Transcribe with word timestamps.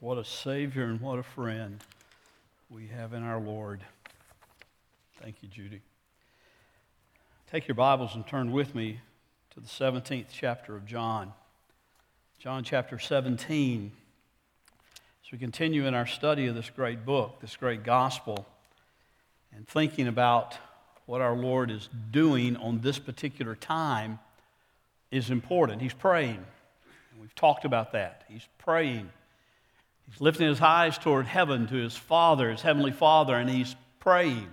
What 0.00 0.16
a 0.16 0.24
Savior 0.24 0.84
and 0.84 1.00
what 1.00 1.18
a 1.18 1.24
friend 1.24 1.82
we 2.70 2.86
have 2.86 3.12
in 3.14 3.24
our 3.24 3.40
Lord. 3.40 3.80
Thank 5.20 5.42
you, 5.42 5.48
Judy. 5.48 5.80
Take 7.50 7.66
your 7.66 7.74
Bibles 7.74 8.14
and 8.14 8.24
turn 8.24 8.52
with 8.52 8.76
me 8.76 9.00
to 9.50 9.58
the 9.58 9.66
17th 9.66 10.26
chapter 10.30 10.76
of 10.76 10.86
John. 10.86 11.32
John 12.38 12.62
chapter 12.62 13.00
17. 13.00 13.90
As 15.24 15.32
we 15.32 15.38
continue 15.38 15.84
in 15.84 15.94
our 15.94 16.06
study 16.06 16.46
of 16.46 16.54
this 16.54 16.70
great 16.70 17.04
book, 17.04 17.40
this 17.40 17.56
great 17.56 17.82
gospel, 17.82 18.46
and 19.52 19.66
thinking 19.66 20.06
about 20.06 20.56
what 21.06 21.20
our 21.20 21.34
Lord 21.34 21.72
is 21.72 21.88
doing 22.12 22.56
on 22.58 22.82
this 22.82 23.00
particular 23.00 23.56
time 23.56 24.20
is 25.10 25.28
important. 25.28 25.82
He's 25.82 25.92
praying. 25.92 26.44
We've 27.20 27.34
talked 27.34 27.64
about 27.64 27.90
that. 27.94 28.22
He's 28.28 28.46
praying. 28.58 29.10
He's 30.10 30.20
lifting 30.20 30.48
his 30.48 30.60
eyes 30.60 30.98
toward 30.98 31.26
heaven 31.26 31.66
to 31.66 31.74
his 31.74 31.96
Father, 31.96 32.50
his 32.50 32.62
Heavenly 32.62 32.92
Father, 32.92 33.34
and 33.34 33.48
he's 33.48 33.76
praying, 34.00 34.48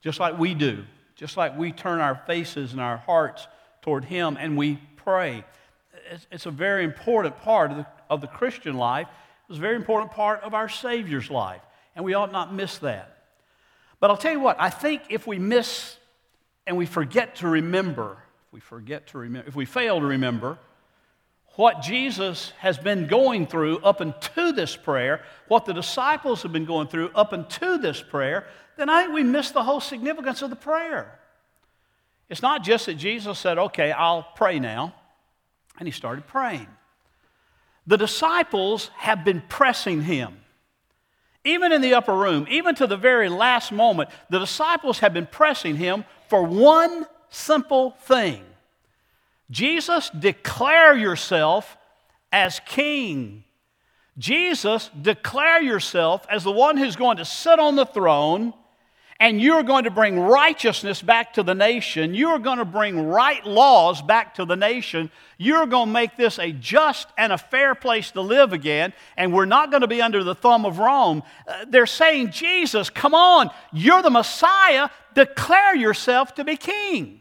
just 0.00 0.20
like 0.20 0.38
we 0.38 0.54
do, 0.54 0.84
just 1.16 1.36
like 1.36 1.58
we 1.58 1.72
turn 1.72 2.00
our 2.00 2.14
faces 2.26 2.72
and 2.72 2.80
our 2.80 2.96
hearts 2.96 3.46
toward 3.82 4.04
him 4.04 4.36
and 4.40 4.56
we 4.56 4.78
pray. 4.96 5.44
It's, 6.30 6.46
a 6.46 6.50
very 6.50 6.84
important 6.84 7.38
part 7.40 7.70
of 7.70 7.76
the, 7.78 7.86
of 8.08 8.20
the 8.20 8.26
Christian 8.26 8.76
life. 8.76 9.08
It's 9.48 9.58
a 9.58 9.60
very 9.60 9.76
important 9.76 10.12
part 10.12 10.42
of 10.42 10.54
our 10.54 10.68
Savior's 10.68 11.30
life, 11.30 11.60
and 11.94 12.04
we 12.04 12.14
ought 12.14 12.32
not 12.32 12.54
miss 12.54 12.78
that. 12.78 13.18
But 14.00 14.10
I'll 14.10 14.16
tell 14.16 14.32
you 14.32 14.40
what, 14.40 14.56
I 14.58 14.70
think 14.70 15.02
if 15.10 15.26
we 15.26 15.38
miss 15.38 15.96
and 16.66 16.76
we 16.76 16.86
forget 16.86 17.36
to 17.36 17.48
remember, 17.48 18.16
if 18.46 18.52
we 18.52 18.60
forget 18.60 19.08
to 19.08 19.18
remember, 19.18 19.48
if 19.48 19.54
we 19.54 19.66
fail 19.66 20.00
to 20.00 20.06
remember, 20.06 20.58
what 21.56 21.82
Jesus 21.82 22.52
has 22.58 22.78
been 22.78 23.06
going 23.06 23.46
through 23.46 23.78
up 23.78 24.00
until 24.00 24.52
this 24.52 24.76
prayer, 24.76 25.22
what 25.48 25.64
the 25.64 25.72
disciples 25.72 26.42
have 26.42 26.52
been 26.52 26.64
going 26.64 26.88
through 26.88 27.10
up 27.14 27.32
until 27.32 27.78
this 27.78 28.02
prayer, 28.02 28.46
then 28.76 28.88
I 28.88 29.02
think 29.02 29.14
we 29.14 29.22
miss 29.22 29.50
the 29.52 29.62
whole 29.62 29.80
significance 29.80 30.42
of 30.42 30.50
the 30.50 30.56
prayer. 30.56 31.18
It's 32.28 32.42
not 32.42 32.64
just 32.64 32.86
that 32.86 32.94
Jesus 32.94 33.38
said, 33.38 33.58
Okay, 33.58 33.92
I'll 33.92 34.26
pray 34.34 34.58
now, 34.58 34.94
and 35.78 35.86
he 35.86 35.92
started 35.92 36.26
praying. 36.26 36.66
The 37.86 37.98
disciples 37.98 38.90
have 38.96 39.24
been 39.24 39.42
pressing 39.48 40.02
him. 40.02 40.40
Even 41.44 41.72
in 41.72 41.82
the 41.82 41.94
upper 41.94 42.16
room, 42.16 42.46
even 42.48 42.74
to 42.76 42.86
the 42.86 42.96
very 42.96 43.28
last 43.28 43.70
moment, 43.70 44.08
the 44.30 44.38
disciples 44.38 45.00
have 45.00 45.12
been 45.12 45.26
pressing 45.26 45.76
him 45.76 46.04
for 46.28 46.42
one 46.42 47.06
simple 47.28 47.90
thing 48.00 48.42
Jesus, 49.50 50.10
declare 50.10 50.96
yourself 50.96 51.76
as 52.32 52.60
king. 52.66 53.44
Jesus, 54.16 54.90
declare 55.00 55.60
yourself 55.60 56.26
as 56.30 56.44
the 56.44 56.52
one 56.52 56.76
who's 56.76 56.96
going 56.96 57.16
to 57.18 57.24
sit 57.24 57.58
on 57.58 57.76
the 57.76 57.86
throne 57.86 58.54
and 59.20 59.40
you're 59.40 59.62
going 59.62 59.84
to 59.84 59.90
bring 59.90 60.18
righteousness 60.18 61.00
back 61.00 61.34
to 61.34 61.42
the 61.42 61.54
nation. 61.54 62.14
You're 62.14 62.38
going 62.38 62.58
to 62.58 62.64
bring 62.64 63.06
right 63.06 63.44
laws 63.46 64.02
back 64.02 64.34
to 64.34 64.44
the 64.44 64.56
nation. 64.56 65.10
You're 65.38 65.66
going 65.66 65.86
to 65.88 65.92
make 65.92 66.16
this 66.16 66.38
a 66.38 66.52
just 66.52 67.08
and 67.16 67.32
a 67.32 67.38
fair 67.38 67.74
place 67.74 68.10
to 68.12 68.20
live 68.20 68.52
again, 68.52 68.92
and 69.16 69.32
we're 69.32 69.44
not 69.44 69.70
going 69.70 69.82
to 69.82 69.86
be 69.86 70.02
under 70.02 70.24
the 70.24 70.34
thumb 70.34 70.66
of 70.66 70.78
Rome. 70.78 71.22
Uh, 71.46 71.64
they're 71.68 71.86
saying, 71.86 72.32
Jesus, 72.32 72.90
come 72.90 73.14
on, 73.14 73.50
you're 73.72 74.02
the 74.02 74.10
Messiah. 74.10 74.88
Declare 75.14 75.76
yourself 75.76 76.34
to 76.34 76.44
be 76.44 76.56
king. 76.56 77.20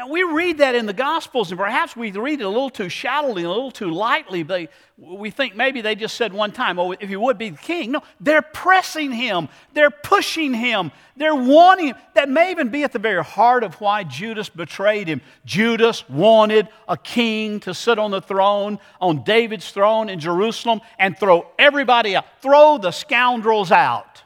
And 0.00 0.08
we 0.08 0.22
read 0.22 0.56
that 0.58 0.74
in 0.74 0.86
the 0.86 0.94
Gospels, 0.94 1.50
and 1.50 1.60
perhaps 1.60 1.94
we 1.94 2.10
read 2.10 2.40
it 2.40 2.44
a 2.44 2.48
little 2.48 2.70
too 2.70 2.88
shallowly, 2.88 3.42
a 3.42 3.48
little 3.50 3.70
too 3.70 3.90
lightly. 3.90 4.42
They, 4.42 4.70
we 4.96 5.30
think 5.30 5.54
maybe 5.54 5.82
they 5.82 5.94
just 5.94 6.16
said 6.16 6.32
one 6.32 6.52
time, 6.52 6.78
oh, 6.78 6.92
if 6.92 7.10
you 7.10 7.20
would 7.20 7.36
be 7.36 7.50
the 7.50 7.58
king. 7.58 7.92
No, 7.92 8.02
they're 8.18 8.40
pressing 8.40 9.12
him, 9.12 9.50
they're 9.74 9.90
pushing 9.90 10.54
him, 10.54 10.90
they're 11.18 11.34
wanting 11.34 11.88
him. 11.88 11.96
That 12.14 12.30
may 12.30 12.50
even 12.50 12.70
be 12.70 12.82
at 12.82 12.94
the 12.94 12.98
very 12.98 13.22
heart 13.22 13.62
of 13.62 13.74
why 13.74 14.04
Judas 14.04 14.48
betrayed 14.48 15.06
him. 15.06 15.20
Judas 15.44 16.08
wanted 16.08 16.68
a 16.88 16.96
king 16.96 17.60
to 17.60 17.74
sit 17.74 17.98
on 17.98 18.10
the 18.10 18.22
throne, 18.22 18.78
on 19.02 19.22
David's 19.22 19.70
throne 19.70 20.08
in 20.08 20.18
Jerusalem, 20.18 20.80
and 20.98 21.18
throw 21.18 21.46
everybody 21.58 22.16
out, 22.16 22.24
throw 22.40 22.78
the 22.78 22.90
scoundrels 22.90 23.70
out. 23.70 24.22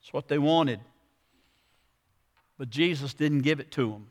That's 0.00 0.14
what 0.14 0.26
they 0.26 0.38
wanted. 0.38 0.80
But 2.58 2.70
Jesus 2.70 3.14
didn't 3.14 3.42
give 3.42 3.60
it 3.60 3.70
to 3.72 3.90
them 3.90 4.06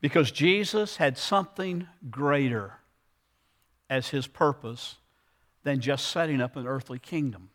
because 0.00 0.30
Jesus 0.30 0.96
had 0.96 1.18
something 1.18 1.88
greater 2.10 2.74
as 3.90 4.08
his 4.08 4.26
purpose 4.26 4.96
than 5.64 5.80
just 5.80 6.08
setting 6.08 6.40
up 6.40 6.56
an 6.56 6.66
earthly 6.66 6.98
kingdom. 6.98 7.50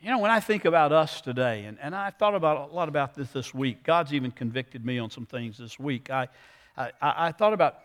You 0.00 0.10
know, 0.10 0.18
when 0.18 0.30
I 0.30 0.40
think 0.40 0.66
about 0.66 0.92
us 0.92 1.20
today, 1.20 1.64
and, 1.64 1.78
and 1.80 1.94
I 1.94 2.10
thought 2.10 2.34
about 2.34 2.70
a 2.70 2.74
lot 2.74 2.88
about 2.88 3.14
this 3.14 3.30
this 3.30 3.54
week, 3.54 3.82
God's 3.84 4.12
even 4.12 4.30
convicted 4.30 4.84
me 4.84 4.98
on 4.98 5.10
some 5.10 5.24
things 5.24 5.56
this 5.56 5.78
week. 5.78 6.10
I, 6.10 6.28
I, 6.76 6.90
I 7.00 7.32
thought 7.32 7.54
about 7.54 7.78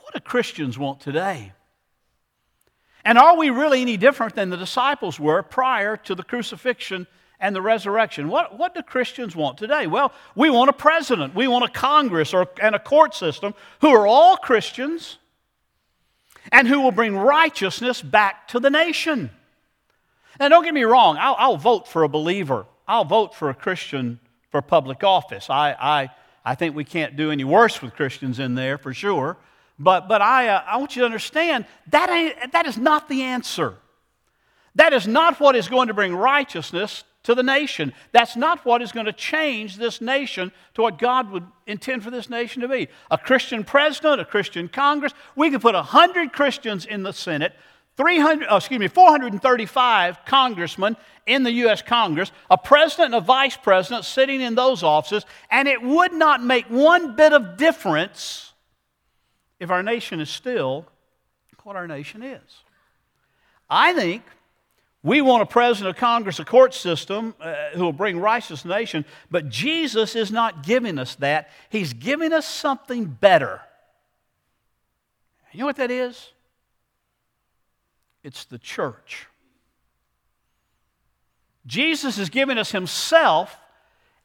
what 0.00 0.12
do 0.12 0.20
Christians 0.20 0.78
want 0.78 1.00
today? 1.00 1.52
And 3.06 3.16
are 3.16 3.38
we 3.38 3.48
really 3.50 3.80
any 3.80 3.96
different 3.96 4.34
than 4.34 4.50
the 4.50 4.56
disciples 4.56 5.18
were 5.18 5.42
prior 5.42 5.96
to 5.98 6.14
the 6.14 6.22
crucifixion 6.22 7.06
and 7.44 7.54
the 7.54 7.60
resurrection. 7.60 8.28
What, 8.28 8.56
what 8.58 8.74
do 8.74 8.80
Christians 8.80 9.36
want 9.36 9.58
today? 9.58 9.86
Well, 9.86 10.14
we 10.34 10.48
want 10.48 10.70
a 10.70 10.72
president, 10.72 11.34
we 11.34 11.46
want 11.46 11.62
a 11.62 11.68
Congress 11.68 12.32
or, 12.32 12.48
and 12.58 12.74
a 12.74 12.78
court 12.78 13.14
system 13.14 13.54
who 13.82 13.90
are 13.90 14.06
all 14.06 14.38
Christians 14.38 15.18
and 16.50 16.66
who 16.66 16.80
will 16.80 16.90
bring 16.90 17.14
righteousness 17.14 18.00
back 18.00 18.48
to 18.48 18.60
the 18.60 18.70
nation. 18.70 19.30
Now, 20.40 20.48
don't 20.48 20.64
get 20.64 20.72
me 20.72 20.84
wrong, 20.84 21.18
I'll, 21.20 21.36
I'll 21.38 21.56
vote 21.58 21.86
for 21.86 22.02
a 22.02 22.08
believer, 22.08 22.64
I'll 22.88 23.04
vote 23.04 23.34
for 23.34 23.50
a 23.50 23.54
Christian 23.54 24.20
for 24.50 24.62
public 24.62 25.04
office. 25.04 25.50
I, 25.50 25.76
I, 25.78 26.10
I 26.46 26.54
think 26.54 26.74
we 26.74 26.84
can't 26.84 27.14
do 27.14 27.30
any 27.30 27.44
worse 27.44 27.82
with 27.82 27.94
Christians 27.94 28.38
in 28.38 28.54
there 28.54 28.78
for 28.78 28.94
sure. 28.94 29.36
But, 29.78 30.08
but 30.08 30.22
I, 30.22 30.48
uh, 30.48 30.62
I 30.66 30.78
want 30.78 30.96
you 30.96 31.00
to 31.00 31.06
understand 31.06 31.66
that, 31.88 32.08
ain't, 32.08 32.52
that 32.52 32.64
is 32.64 32.78
not 32.78 33.06
the 33.10 33.22
answer. 33.22 33.74
That 34.76 34.94
is 34.94 35.06
not 35.06 35.40
what 35.40 35.56
is 35.56 35.68
going 35.68 35.88
to 35.88 35.94
bring 35.94 36.14
righteousness 36.14 37.04
to 37.24 37.34
the 37.34 37.42
nation. 37.42 37.92
That's 38.12 38.36
not 38.36 38.64
what 38.64 38.80
is 38.80 38.92
going 38.92 39.06
to 39.06 39.12
change 39.12 39.76
this 39.76 40.00
nation 40.00 40.52
to 40.74 40.82
what 40.82 40.98
God 40.98 41.30
would 41.30 41.44
intend 41.66 42.04
for 42.04 42.10
this 42.10 42.30
nation 42.30 42.62
to 42.62 42.68
be. 42.68 42.88
A 43.10 43.18
Christian 43.18 43.64
president, 43.64 44.20
a 44.20 44.24
Christian 44.24 44.68
Congress. 44.68 45.12
We 45.36 45.50
could 45.50 45.60
put 45.60 45.74
100 45.74 46.32
Christians 46.32 46.86
in 46.86 47.02
the 47.02 47.12
Senate, 47.12 47.52
300, 47.96 48.46
oh, 48.48 48.56
excuse 48.56 48.80
me, 48.80 48.88
435 48.88 50.24
congressmen 50.24 50.96
in 51.26 51.42
the 51.42 51.52
U.S. 51.52 51.82
Congress, 51.82 52.30
a 52.50 52.58
president 52.58 53.14
and 53.14 53.22
a 53.22 53.26
vice 53.26 53.56
president 53.56 54.04
sitting 54.04 54.40
in 54.40 54.54
those 54.54 54.82
offices, 54.82 55.24
and 55.50 55.68
it 55.68 55.82
would 55.82 56.12
not 56.12 56.42
make 56.42 56.66
one 56.66 57.16
bit 57.16 57.32
of 57.32 57.56
difference 57.56 58.52
if 59.60 59.70
our 59.70 59.82
nation 59.82 60.20
is 60.20 60.28
still 60.28 60.86
what 61.64 61.76
our 61.76 61.88
nation 61.88 62.22
is. 62.22 62.60
I 63.68 63.94
think 63.94 64.22
we 65.04 65.20
want 65.20 65.42
a 65.42 65.46
president, 65.46 65.96
a 65.96 66.00
Congress, 66.00 66.38
a 66.38 66.46
court 66.46 66.72
system 66.72 67.34
uh, 67.38 67.54
who 67.74 67.84
will 67.84 67.92
bring 67.92 68.18
righteousness 68.18 68.64
nation, 68.64 69.04
but 69.30 69.50
Jesus 69.50 70.16
is 70.16 70.32
not 70.32 70.62
giving 70.62 70.98
us 70.98 71.14
that. 71.16 71.50
He's 71.68 71.92
giving 71.92 72.32
us 72.32 72.46
something 72.46 73.04
better. 73.04 73.60
You 75.52 75.60
know 75.60 75.66
what 75.66 75.76
that 75.76 75.90
is? 75.90 76.32
It's 78.22 78.46
the 78.46 78.58
church. 78.58 79.26
Jesus 81.66 82.16
is 82.16 82.30
giving 82.30 82.56
us 82.56 82.72
Himself 82.72 83.58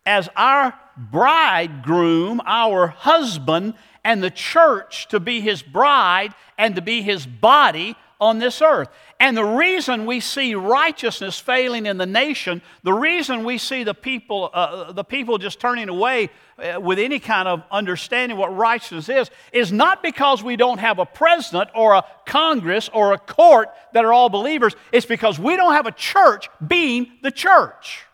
as 0.05 0.29
our 0.37 0.73
bridegroom, 0.95 2.41
our 2.45 2.87
husband, 2.87 3.73
and 4.05 4.23
the 4.23 4.31
church 4.31 5.09
to 5.09 5.19
be 5.19 5.41
His 5.41 5.61
bride 5.61 6.33
and 6.57 6.75
to 6.75 6.81
be 6.81 7.01
His 7.01 7.25
body 7.25 7.97
on 8.19 8.39
this 8.39 8.61
earth. 8.61 8.89
And 9.21 9.35
the 9.35 9.43
reason 9.43 10.05
we 10.05 10.21
see 10.21 10.55
righteousness 10.55 11.37
failing 11.37 11.85
in 11.85 11.97
the 11.97 12.05
nation, 12.05 12.61
the 12.83 12.93
reason 12.93 13.43
we 13.43 13.57
see 13.57 13.83
the 13.83 13.93
people, 13.93 14.49
uh, 14.53 14.93
the 14.93 15.03
people 15.03 15.37
just 15.37 15.59
turning 15.59 15.89
away 15.89 16.29
uh, 16.57 16.79
with 16.79 16.99
any 16.99 17.19
kind 17.19 17.45
of 17.45 17.63
understanding 17.69 18.37
what 18.37 18.55
righteousness 18.55 19.09
is, 19.09 19.29
is 19.51 19.73
not 19.73 20.01
because 20.01 20.41
we 20.41 20.55
don't 20.55 20.77
have 20.77 20.99
a 20.99 21.05
president 21.05 21.69
or 21.75 21.95
a 21.95 22.05
Congress 22.25 22.89
or 22.93 23.11
a 23.11 23.17
court 23.17 23.69
that 23.93 24.05
are 24.05 24.13
all 24.13 24.29
believers. 24.29 24.73
It's 24.93 25.05
because 25.05 25.37
we 25.37 25.57
don't 25.57 25.73
have 25.73 25.85
a 25.85 25.91
church 25.91 26.49
being 26.65 27.11
the 27.21 27.31
church 27.31 28.05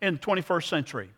in 0.00 0.14
the 0.14 0.20
21st 0.20 0.68
century. 0.68 1.10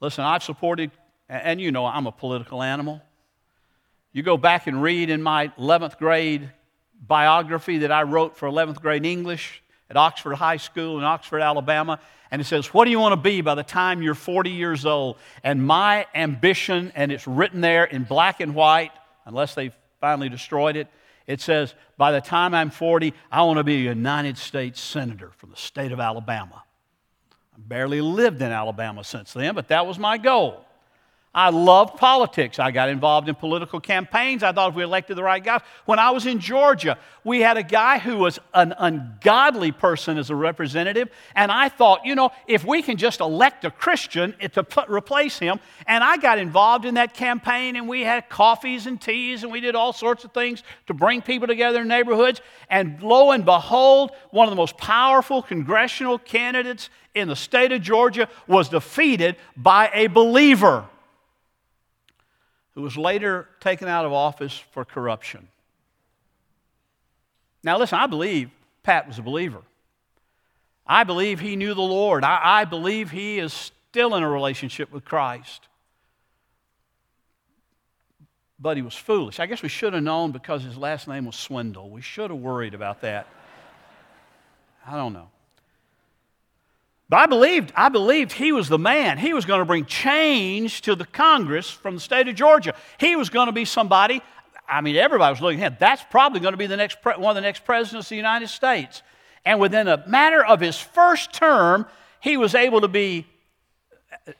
Listen, 0.00 0.24
I've 0.24 0.42
supported, 0.42 0.90
and 1.28 1.60
you 1.60 1.70
know 1.70 1.84
I'm 1.84 2.06
a 2.06 2.12
political 2.12 2.62
animal. 2.62 3.02
You 4.14 4.22
go 4.22 4.38
back 4.38 4.66
and 4.66 4.82
read 4.82 5.10
in 5.10 5.22
my 5.22 5.48
11th 5.58 5.98
grade 5.98 6.50
biography 7.06 7.78
that 7.78 7.92
I 7.92 8.04
wrote 8.04 8.36
for 8.36 8.48
11th 8.48 8.80
grade 8.80 9.04
English 9.04 9.62
at 9.90 9.96
Oxford 9.96 10.34
High 10.34 10.56
School 10.56 10.98
in 10.98 11.04
Oxford, 11.04 11.40
Alabama. 11.40 12.00
And 12.30 12.40
it 12.40 12.44
says, 12.46 12.72
What 12.72 12.86
do 12.86 12.90
you 12.90 12.98
want 12.98 13.12
to 13.12 13.20
be 13.20 13.42
by 13.42 13.54
the 13.54 13.62
time 13.62 14.00
you're 14.02 14.14
40 14.14 14.50
years 14.50 14.86
old? 14.86 15.16
And 15.44 15.66
my 15.66 16.06
ambition, 16.14 16.92
and 16.94 17.12
it's 17.12 17.26
written 17.26 17.60
there 17.60 17.84
in 17.84 18.04
black 18.04 18.40
and 18.40 18.54
white, 18.54 18.92
unless 19.26 19.54
they've 19.54 19.74
finally 20.00 20.28
destroyed 20.28 20.76
it. 20.76 20.88
It 21.26 21.40
says, 21.40 21.74
by 21.96 22.10
the 22.10 22.20
time 22.20 22.54
I'm 22.54 22.70
40, 22.70 23.14
I 23.30 23.42
want 23.42 23.58
to 23.58 23.64
be 23.64 23.76
a 23.76 23.90
United 23.90 24.36
States 24.36 24.80
Senator 24.80 25.30
from 25.36 25.50
the 25.50 25.56
state 25.56 25.92
of 25.92 26.00
Alabama. 26.00 26.64
I 27.54 27.58
barely 27.58 28.00
lived 28.00 28.42
in 28.42 28.50
Alabama 28.50 29.04
since 29.04 29.32
then, 29.32 29.54
but 29.54 29.68
that 29.68 29.86
was 29.86 29.98
my 29.98 30.18
goal. 30.18 30.64
I 31.34 31.48
loved 31.48 31.96
politics. 31.96 32.58
I 32.58 32.72
got 32.72 32.90
involved 32.90 33.26
in 33.26 33.34
political 33.34 33.80
campaigns. 33.80 34.42
I 34.42 34.52
thought 34.52 34.70
if 34.70 34.74
we 34.74 34.82
elected 34.82 35.16
the 35.16 35.22
right 35.22 35.42
guys. 35.42 35.62
When 35.86 35.98
I 35.98 36.10
was 36.10 36.26
in 36.26 36.40
Georgia, 36.40 36.98
we 37.24 37.40
had 37.40 37.56
a 37.56 37.62
guy 37.62 37.98
who 37.98 38.18
was 38.18 38.38
an 38.52 38.74
ungodly 38.76 39.72
person 39.72 40.18
as 40.18 40.28
a 40.28 40.36
representative. 40.36 41.08
And 41.34 41.50
I 41.50 41.70
thought, 41.70 42.04
you 42.04 42.14
know, 42.14 42.32
if 42.46 42.66
we 42.66 42.82
can 42.82 42.98
just 42.98 43.20
elect 43.20 43.64
a 43.64 43.70
Christian 43.70 44.34
to 44.52 44.62
put, 44.62 44.90
replace 44.90 45.38
him. 45.38 45.58
And 45.86 46.04
I 46.04 46.18
got 46.18 46.38
involved 46.38 46.84
in 46.84 46.94
that 46.94 47.14
campaign, 47.14 47.76
and 47.76 47.88
we 47.88 48.02
had 48.02 48.28
coffees 48.28 48.86
and 48.86 49.00
teas, 49.00 49.42
and 49.42 49.50
we 49.50 49.60
did 49.60 49.74
all 49.74 49.94
sorts 49.94 50.24
of 50.24 50.32
things 50.32 50.62
to 50.86 50.92
bring 50.92 51.22
people 51.22 51.48
together 51.48 51.80
in 51.80 51.88
neighborhoods. 51.88 52.42
And 52.68 53.02
lo 53.02 53.30
and 53.30 53.46
behold, 53.46 54.10
one 54.32 54.48
of 54.48 54.50
the 54.50 54.56
most 54.56 54.76
powerful 54.76 55.40
congressional 55.40 56.18
candidates 56.18 56.90
in 57.14 57.28
the 57.28 57.36
state 57.36 57.72
of 57.72 57.80
Georgia 57.80 58.28
was 58.46 58.68
defeated 58.68 59.36
by 59.56 59.90
a 59.94 60.08
believer 60.08 60.84
who 62.74 62.82
was 62.82 62.96
later 62.96 63.48
taken 63.60 63.88
out 63.88 64.04
of 64.04 64.12
office 64.12 64.58
for 64.72 64.84
corruption. 64.84 65.48
Now, 67.62 67.78
listen, 67.78 67.98
I 67.98 68.06
believe 68.06 68.50
Pat 68.82 69.06
was 69.06 69.18
a 69.18 69.22
believer. 69.22 69.62
I 70.86 71.04
believe 71.04 71.38
he 71.38 71.54
knew 71.54 71.74
the 71.74 71.80
Lord. 71.80 72.24
I, 72.24 72.40
I, 72.42 72.64
believe 72.64 73.10
he 73.10 73.38
is 73.38 73.52
still 73.52 74.14
in 74.16 74.22
a 74.22 74.28
relationship 74.28 74.90
with 74.90 75.04
Christ. 75.04 75.68
But 78.58 78.76
he 78.76 78.82
was 78.82 78.94
foolish. 78.94 79.38
I 79.38 79.46
guess 79.46 79.62
we 79.62 79.68
should 79.68 79.92
have 79.92 80.02
known 80.02 80.32
because 80.32 80.62
his 80.62 80.76
last 80.76 81.06
name 81.06 81.26
was 81.26 81.36
Swindall. 81.36 81.90
We 81.90 82.00
should 82.00 82.30
have 82.30 82.40
worried 82.40 82.74
about 82.74 83.00
that. 83.02 83.26
I 84.86 84.96
don't 84.96 85.12
know. 85.12 85.28
But 87.12 87.18
I 87.18 87.26
believed, 87.26 87.74
I 87.76 87.90
believed 87.90 88.32
he 88.32 88.52
was 88.52 88.70
the 88.70 88.78
man. 88.78 89.18
He 89.18 89.34
was 89.34 89.44
going 89.44 89.58
to 89.58 89.66
bring 89.66 89.84
change 89.84 90.80
to 90.80 90.94
the 90.94 91.04
Congress 91.04 91.68
from 91.68 91.96
the 91.96 92.00
state 92.00 92.26
of 92.26 92.34
Georgia. 92.34 92.74
He 92.96 93.16
was 93.16 93.28
going 93.28 93.48
to 93.48 93.52
be 93.52 93.66
somebody, 93.66 94.22
I 94.66 94.80
mean, 94.80 94.96
everybody 94.96 95.30
was 95.30 95.42
looking 95.42 95.62
at 95.62 95.72
him. 95.72 95.76
That's 95.78 96.02
probably 96.10 96.40
going 96.40 96.54
to 96.54 96.56
be 96.56 96.66
the 96.66 96.78
next 96.78 96.96
one 97.04 97.18
of 97.24 97.34
the 97.34 97.42
next 97.42 97.66
presidents 97.66 98.06
of 98.06 98.08
the 98.08 98.16
United 98.16 98.48
States. 98.48 99.02
And 99.44 99.60
within 99.60 99.88
a 99.88 100.02
matter 100.08 100.42
of 100.42 100.60
his 100.60 100.78
first 100.78 101.34
term, 101.34 101.84
he 102.18 102.38
was 102.38 102.54
able 102.54 102.80
to 102.80 102.88
be 102.88 103.26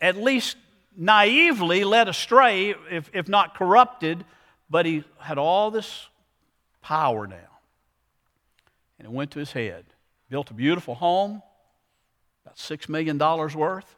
at 0.01 0.17
least 0.17 0.57
naively 0.97 1.85
led 1.85 2.09
astray, 2.09 2.75
if, 2.91 3.11
if 3.13 3.29
not 3.29 3.55
corrupted, 3.55 4.25
but 4.71 4.87
he 4.87 5.05
had 5.19 5.37
all 5.37 5.71
this 5.71 6.09
power 6.81 7.27
now. 7.27 7.59
And 8.99 9.07
it 9.07 9.13
went 9.13 9.31
to 9.33 9.41
his 9.41 9.53
head. 9.53 9.85
Built 10.31 10.51
a 10.51 10.55
beautiful 10.55 10.95
home 10.95 11.43
about 12.45 12.57
$6 12.57 12.89
million 12.89 13.19
worth 13.19 13.97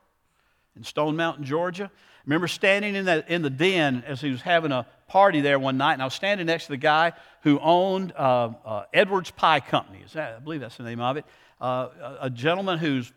in 0.76 0.84
Stone 0.84 1.16
Mountain, 1.16 1.44
Georgia. 1.44 1.84
I 1.84 2.20
remember 2.26 2.48
standing 2.48 2.94
in 2.94 3.04
the, 3.04 3.24
in 3.32 3.42
the 3.42 3.50
den 3.50 4.02
as 4.06 4.20
he 4.20 4.30
was 4.30 4.40
having 4.40 4.72
a 4.72 4.86
party 5.08 5.40
there 5.40 5.58
one 5.58 5.76
night, 5.76 5.94
and 5.94 6.02
I 6.02 6.06
was 6.06 6.14
standing 6.14 6.46
next 6.46 6.64
to 6.66 6.72
the 6.72 6.76
guy 6.76 7.12
who 7.42 7.58
owned 7.60 8.12
uh, 8.16 8.50
uh, 8.64 8.84
Edwards 8.92 9.30
Pie 9.30 9.60
Company. 9.60 10.00
Is 10.04 10.14
that, 10.14 10.36
I 10.36 10.38
believe 10.40 10.60
that's 10.60 10.76
the 10.76 10.84
name 10.84 11.00
of 11.00 11.16
it. 11.16 11.24
Uh, 11.60 11.88
a, 12.00 12.18
a 12.22 12.30
gentleman 12.30 12.78
who's 12.78 13.12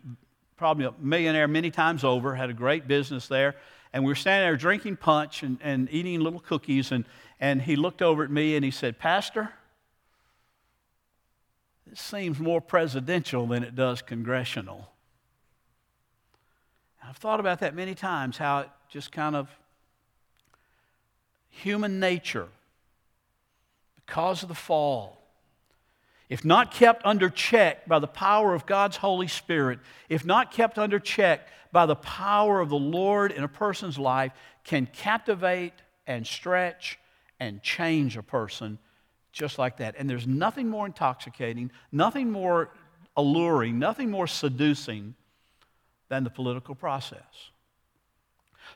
probably 0.56 0.84
a 0.84 0.94
millionaire 1.00 1.48
many 1.48 1.70
times 1.70 2.04
over, 2.04 2.34
had 2.34 2.50
a 2.50 2.54
great 2.54 2.86
business 2.86 3.28
there. 3.28 3.54
And 3.92 4.04
we 4.04 4.10
were 4.10 4.16
standing 4.16 4.46
there 4.46 4.56
drinking 4.56 4.96
punch 4.96 5.42
and, 5.42 5.58
and 5.62 5.88
eating 5.90 6.20
little 6.20 6.40
cookies. 6.40 6.92
And, 6.92 7.04
and 7.40 7.62
he 7.62 7.76
looked 7.76 8.02
over 8.02 8.24
at 8.24 8.30
me 8.30 8.56
and 8.56 8.64
he 8.64 8.70
said, 8.70 8.98
Pastor, 8.98 9.50
this 11.86 12.00
seems 12.00 12.38
more 12.38 12.60
presidential 12.60 13.46
than 13.46 13.62
it 13.62 13.74
does 13.74 14.02
congressional. 14.02 14.90
I've 17.08 17.16
thought 17.16 17.40
about 17.40 17.60
that 17.60 17.74
many 17.74 17.94
times, 17.94 18.36
how 18.36 18.60
it 18.60 18.70
just 18.90 19.12
kind 19.12 19.34
of 19.34 19.48
human 21.48 21.98
nature, 21.98 22.48
because 23.96 24.42
of 24.42 24.50
the 24.50 24.54
fall, 24.54 25.22
if 26.28 26.44
not 26.44 26.70
kept 26.70 27.06
under 27.06 27.30
check 27.30 27.88
by 27.88 27.98
the 27.98 28.06
power 28.06 28.54
of 28.54 28.66
God's 28.66 28.98
Holy 28.98 29.26
Spirit, 29.26 29.78
if 30.10 30.26
not 30.26 30.52
kept 30.52 30.78
under 30.78 30.98
check 30.98 31.48
by 31.72 31.86
the 31.86 31.96
power 31.96 32.60
of 32.60 32.68
the 32.68 32.76
Lord 32.76 33.32
in 33.32 33.42
a 33.42 33.48
person's 33.48 33.98
life, 33.98 34.32
can 34.64 34.84
captivate 34.86 35.72
and 36.06 36.26
stretch 36.26 36.98
and 37.40 37.62
change 37.62 38.18
a 38.18 38.22
person 38.22 38.78
just 39.32 39.58
like 39.58 39.78
that. 39.78 39.94
And 39.96 40.10
there's 40.10 40.26
nothing 40.26 40.68
more 40.68 40.84
intoxicating, 40.84 41.70
nothing 41.90 42.30
more 42.30 42.70
alluring, 43.16 43.78
nothing 43.78 44.10
more 44.10 44.26
seducing 44.26 45.14
than 46.08 46.24
the 46.24 46.30
political 46.30 46.74
process. 46.74 47.50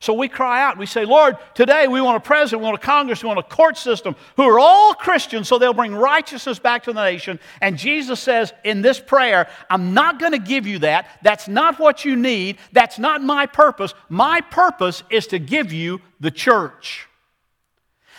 So 0.00 0.14
we 0.14 0.28
cry 0.28 0.62
out, 0.62 0.78
we 0.78 0.86
say, 0.86 1.04
Lord, 1.04 1.36
today 1.54 1.86
we 1.86 2.00
want 2.00 2.16
a 2.16 2.20
president, 2.20 2.62
we 2.62 2.64
want 2.64 2.82
a 2.82 2.84
Congress, 2.84 3.22
we 3.22 3.28
want 3.28 3.38
a 3.38 3.44
court 3.44 3.76
system 3.76 4.16
who 4.36 4.42
are 4.42 4.58
all 4.58 4.94
Christians 4.94 5.48
so 5.48 5.58
they'll 5.58 5.74
bring 5.74 5.94
righteousness 5.94 6.58
back 6.58 6.84
to 6.84 6.92
the 6.92 7.04
nation. 7.04 7.38
And 7.60 7.78
Jesus 7.78 8.18
says 8.18 8.52
in 8.64 8.82
this 8.82 8.98
prayer, 8.98 9.48
I'm 9.70 9.94
not 9.94 10.18
going 10.18 10.32
to 10.32 10.38
give 10.38 10.66
you 10.66 10.80
that. 10.80 11.06
That's 11.22 11.46
not 11.46 11.78
what 11.78 12.04
you 12.04 12.16
need. 12.16 12.58
That's 12.72 12.98
not 12.98 13.22
my 13.22 13.46
purpose. 13.46 13.94
My 14.08 14.40
purpose 14.40 15.04
is 15.08 15.28
to 15.28 15.38
give 15.38 15.72
you 15.72 16.00
the 16.20 16.30
church. 16.30 17.06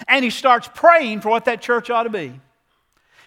And 0.08 0.24
he 0.24 0.32
starts 0.32 0.70
praying 0.74 1.22
for 1.22 1.30
what 1.30 1.46
that 1.46 1.62
church 1.62 1.90
ought 1.90 2.04
to 2.04 2.10
be. 2.10 2.40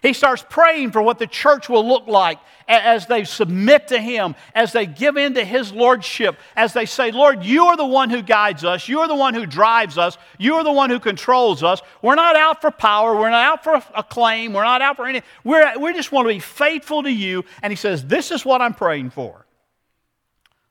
He 0.06 0.12
starts 0.12 0.44
praying 0.48 0.92
for 0.92 1.02
what 1.02 1.18
the 1.18 1.26
church 1.26 1.68
will 1.68 1.84
look 1.84 2.06
like 2.06 2.38
as 2.68 3.08
they 3.08 3.24
submit 3.24 3.88
to 3.88 4.00
Him, 4.00 4.36
as 4.54 4.70
they 4.70 4.86
give 4.86 5.16
in 5.16 5.34
to 5.34 5.44
His 5.44 5.72
Lordship, 5.72 6.38
as 6.54 6.72
they 6.72 6.86
say, 6.86 7.10
Lord, 7.10 7.42
you 7.42 7.66
are 7.66 7.76
the 7.76 7.84
one 7.84 8.08
who 8.08 8.22
guides 8.22 8.64
us, 8.64 8.88
you 8.88 9.00
are 9.00 9.08
the 9.08 9.16
one 9.16 9.34
who 9.34 9.46
drives 9.46 9.98
us, 9.98 10.16
you 10.38 10.54
are 10.54 10.62
the 10.62 10.70
one 10.70 10.90
who 10.90 11.00
controls 11.00 11.64
us. 11.64 11.82
We're 12.02 12.14
not 12.14 12.36
out 12.36 12.60
for 12.60 12.70
power, 12.70 13.16
we're 13.16 13.30
not 13.30 13.44
out 13.44 13.64
for 13.64 13.82
acclaim, 13.96 14.52
we're 14.52 14.62
not 14.62 14.80
out 14.80 14.94
for 14.94 15.06
anything. 15.06 15.28
We're, 15.42 15.76
we 15.76 15.92
just 15.92 16.12
want 16.12 16.28
to 16.28 16.34
be 16.34 16.38
faithful 16.38 17.02
to 17.02 17.10
you. 17.10 17.44
And 17.60 17.72
He 17.72 17.76
says, 17.76 18.04
This 18.04 18.30
is 18.30 18.44
what 18.44 18.62
I'm 18.62 18.74
praying 18.74 19.10
for. 19.10 19.44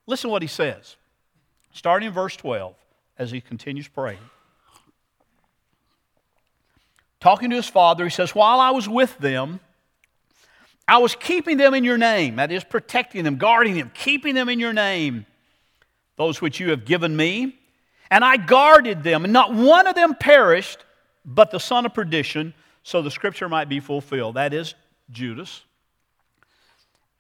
Listen 0.07 0.29
to 0.29 0.31
what 0.31 0.43
He 0.43 0.47
says, 0.47 0.95
starting 1.73 2.07
in 2.07 2.13
verse 2.13 2.38
12, 2.38 2.73
as 3.17 3.31
He 3.31 3.41
continues 3.41 3.89
praying 3.89 4.19
talking 7.25 7.50
to 7.50 7.56
his 7.56 7.68
father, 7.68 8.04
he 8.04 8.12
says, 8.12 8.36
While 8.36 8.60
I 8.60 8.70
was 8.70 8.88
with 8.88 9.17
them, 9.17 9.60
I 10.88 11.00
was 11.00 11.15
keeping 11.15 11.58
them 11.58 11.74
in 11.74 11.84
your 11.84 11.98
name. 11.98 12.36
That 12.36 12.51
is, 12.51 12.63
protecting 12.63 13.24
them, 13.24 13.38
guarding 13.38 13.74
them, 13.74 13.91
keeping 13.96 14.36
them 14.36 14.48
in 14.48 14.60
your 14.60 14.74
name, 14.74 15.25
those 16.17 16.39
which 16.39 16.60
you 16.60 16.70
have 16.70 16.86
given 16.86 17.17
me. 17.17 17.58
And 18.12 18.24
I 18.24 18.38
guarded 18.38 19.01
them, 19.01 19.24
and 19.24 19.34
not 19.34 19.51
one 19.51 19.88
of 19.88 19.96
them 19.96 20.13
perished, 20.13 20.77
but 21.25 21.50
the 21.50 21.60
son 21.60 21.88
of 21.88 21.96
perdition, 21.96 22.53
so 22.84 23.01
the 23.01 23.10
scripture 23.10 23.50
might 23.50 23.70
be 23.70 23.79
fulfilled. 23.79 24.36
That 24.36 24.53
is 24.53 24.75
Judas. 25.10 25.63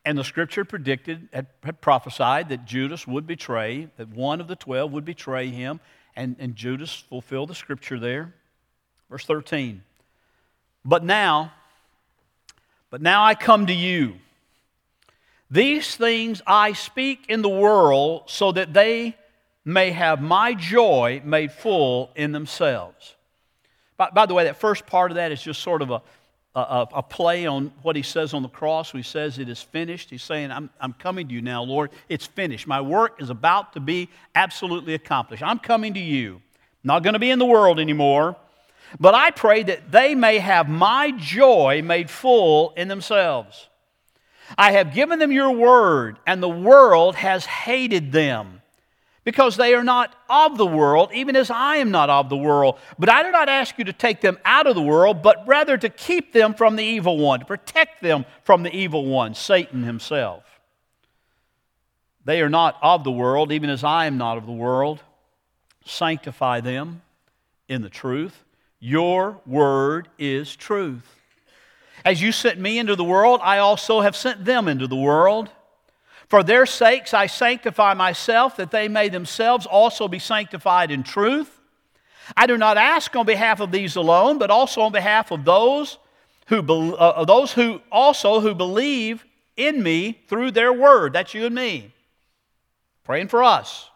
And 0.05 0.15
the 0.15 0.23
scripture 0.23 0.65
predicted, 0.65 1.29
had, 1.33 1.47
prophesied 1.81 2.49
that 2.49 2.65
Judas 2.65 3.07
would 3.07 3.25
betray, 3.25 3.89
that 3.97 4.09
one 4.09 4.39
of 4.39 4.47
the 4.47 4.55
twelve 4.55 4.91
would 4.91 5.03
betray 5.03 5.47
him, 5.47 5.79
and, 6.15 6.35
and 6.37 6.55
Judas 6.55 6.93
fulfilled 7.09 7.49
the 7.49 7.55
scripture 7.55 7.97
there. 7.97 8.35
Verse 9.09 9.25
13. 9.25 9.81
But 10.85 11.03
now, 11.03 11.51
but 12.91 13.01
now 13.01 13.25
I 13.25 13.33
come 13.33 13.65
to 13.65 13.73
you. 13.73 14.15
These 15.49 15.95
things 15.95 16.41
I 16.45 16.73
speak 16.73 17.25
in 17.27 17.41
the 17.41 17.49
world 17.49 18.23
so 18.27 18.51
that 18.51 18.73
they 18.73 19.15
may 19.63 19.91
have 19.91 20.21
my 20.21 20.53
joy 20.53 21.21
made 21.25 21.51
full 21.51 22.11
in 22.15 22.31
themselves. 22.31 23.15
By, 23.97 24.09
by 24.11 24.25
the 24.27 24.33
way, 24.33 24.43
that 24.45 24.57
first 24.57 24.85
part 24.85 25.11
of 25.11 25.15
that 25.15 25.31
is 25.31 25.41
just 25.41 25.61
sort 25.61 25.81
of 25.81 25.89
a, 25.89 26.01
a, 26.55 26.87
a, 26.93 27.03
play 27.03 27.45
on 27.47 27.71
what 27.81 27.95
he 27.95 28.01
says 28.01 28.33
on 28.33 28.43
the 28.43 28.49
cross. 28.49 28.91
He 28.91 29.01
says, 29.01 29.39
It 29.39 29.49
is 29.49 29.61
finished. 29.61 30.09
He's 30.09 30.23
saying, 30.23 30.51
I'm, 30.51 30.69
I'm 30.79 30.93
coming 30.93 31.27
to 31.27 31.33
you 31.33 31.41
now, 31.41 31.63
Lord. 31.63 31.91
It's 32.09 32.25
finished. 32.25 32.67
My 32.67 32.81
work 32.81 33.21
is 33.21 33.29
about 33.29 33.73
to 33.73 33.79
be 33.79 34.09
absolutely 34.35 34.93
accomplished. 34.93 35.43
I'm 35.43 35.59
coming 35.59 35.95
to 35.95 35.99
you. 35.99 36.41
Not 36.83 37.03
going 37.03 37.13
to 37.13 37.19
be 37.19 37.31
in 37.31 37.39
the 37.39 37.45
world 37.45 37.79
anymore. 37.79 38.35
But 38.99 39.15
I 39.15 39.31
pray 39.31 39.63
that 39.63 39.91
they 39.91 40.15
may 40.15 40.39
have 40.39 40.69
my 40.69 41.11
joy 41.11 41.81
made 41.83 42.09
full 42.09 42.71
in 42.77 42.87
themselves. 42.87 43.69
I 44.57 44.73
have 44.73 44.93
given 44.93 45.19
them 45.19 45.31
your 45.31 45.51
word, 45.51 46.17
and 46.25 46.41
the 46.41 46.49
world 46.49 47.15
has 47.15 47.45
hated 47.45 48.11
them 48.11 48.61
because 49.23 49.57
they 49.57 49.73
are 49.73 49.83
not 49.83 50.15
of 50.29 50.57
the 50.57 50.65
world, 50.65 51.11
even 51.11 51.35
as 51.35 51.49
I 51.49 51.77
am 51.77 51.89
not 51.89 52.11
of 52.11 52.29
the 52.29 52.37
world. 52.37 52.77
But 52.97 53.09
I 53.09 53.23
do 53.23 53.31
not 53.31 53.49
ask 53.49 53.77
you 53.77 53.83
to 53.85 53.93
take 53.93 54.21
them 54.21 54.37
out 54.45 54.67
of 54.67 54.75
the 54.75 54.81
world, 54.81 55.23
but 55.23 55.45
rather 55.47 55.77
to 55.77 55.89
keep 55.89 56.31
them 56.31 56.53
from 56.53 56.75
the 56.75 56.83
evil 56.83 57.17
one, 57.17 57.39
to 57.39 57.45
protect 57.45 58.03
them 58.03 58.25
from 58.43 58.61
the 58.63 58.73
evil 58.73 59.05
one, 59.05 59.33
Satan 59.33 59.83
himself. 59.83 60.43
They 62.23 62.41
are 62.41 62.49
not 62.49 62.77
of 62.81 63.03
the 63.03 63.11
world, 63.11 63.51
even 63.51 63.69
as 63.69 63.83
I 63.83 64.05
am 64.05 64.17
not 64.17 64.37
of 64.37 64.45
the 64.45 64.51
world. 64.51 65.01
Sanctify 65.85 66.61
them 66.61 67.01
in 67.67 67.81
the 67.81 67.89
truth. 67.89 68.44
Your 68.85 69.41
word 69.47 70.09
is 70.19 70.55
truth. 70.55 71.19
As 72.05 72.21
you 72.21 72.31
sent 72.31 72.59
me 72.59 72.77
into 72.77 72.95
the 72.95 73.03
world, 73.03 73.39
I 73.41 73.57
also 73.57 74.01
have 74.01 74.15
sent 74.15 74.45
them 74.45 74.67
into 74.67 74.85
the 74.85 74.95
world. 74.95 75.49
For 76.29 76.43
their 76.43 76.67
sakes 76.67 77.11
I 77.11 77.25
sanctify 77.25 77.95
myself, 77.95 78.57
that 78.57 78.69
they 78.69 78.87
may 78.87 79.09
themselves 79.09 79.65
also 79.65 80.07
be 80.07 80.19
sanctified 80.19 80.91
in 80.91 81.01
truth. 81.01 81.59
I 82.37 82.45
do 82.45 82.59
not 82.59 82.77
ask 82.77 83.15
on 83.15 83.25
behalf 83.25 83.59
of 83.59 83.71
these 83.71 83.95
alone, 83.95 84.37
but 84.37 84.51
also 84.51 84.81
on 84.81 84.91
behalf 84.91 85.31
of 85.31 85.45
those 85.45 85.97
who, 86.45 86.61
be, 86.61 86.93
uh, 86.95 87.25
those 87.25 87.53
who 87.53 87.81
also 87.91 88.39
who 88.39 88.53
believe 88.53 89.25
in 89.57 89.81
me 89.81 90.21
through 90.27 90.51
their 90.51 90.71
word. 90.71 91.13
That's 91.13 91.33
you 91.33 91.47
and 91.47 91.55
me. 91.55 91.91
Praying 93.03 93.29
for 93.29 93.43
us. 93.43 93.89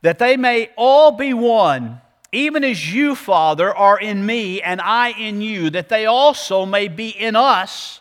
That 0.00 0.18
they 0.18 0.36
may 0.36 0.70
all 0.76 1.12
be 1.12 1.32
one, 1.32 2.00
even 2.32 2.64
as 2.64 2.92
you, 2.92 3.14
Father, 3.14 3.74
are 3.74 4.00
in 4.00 4.24
me 4.24 4.62
and 4.62 4.80
I 4.80 5.10
in 5.10 5.42
you, 5.42 5.68
that 5.70 5.90
they 5.90 6.06
also 6.06 6.64
may 6.64 6.88
be 6.88 7.10
in 7.10 7.36
us 7.36 8.00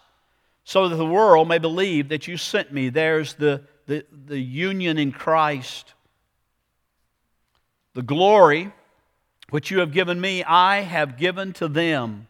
so 0.63 0.87
that 0.87 0.95
the 0.95 1.05
world 1.05 1.49
may 1.49 1.57
believe 1.57 2.09
that 2.09 2.27
you 2.27 2.37
sent 2.37 2.71
me. 2.71 2.87
There's 2.87 3.33
the, 3.33 3.61
the, 3.87 4.05
the 4.25 4.39
union 4.39 4.97
in 4.97 5.11
Christ. 5.11 5.93
The 7.93 8.01
glory 8.01 8.71
which 9.49 9.69
you 9.69 9.79
have 9.79 9.91
given 9.91 10.19
me, 10.19 10.45
I 10.45 10.79
have 10.79 11.17
given 11.17 11.51
to 11.53 11.67
them, 11.67 12.27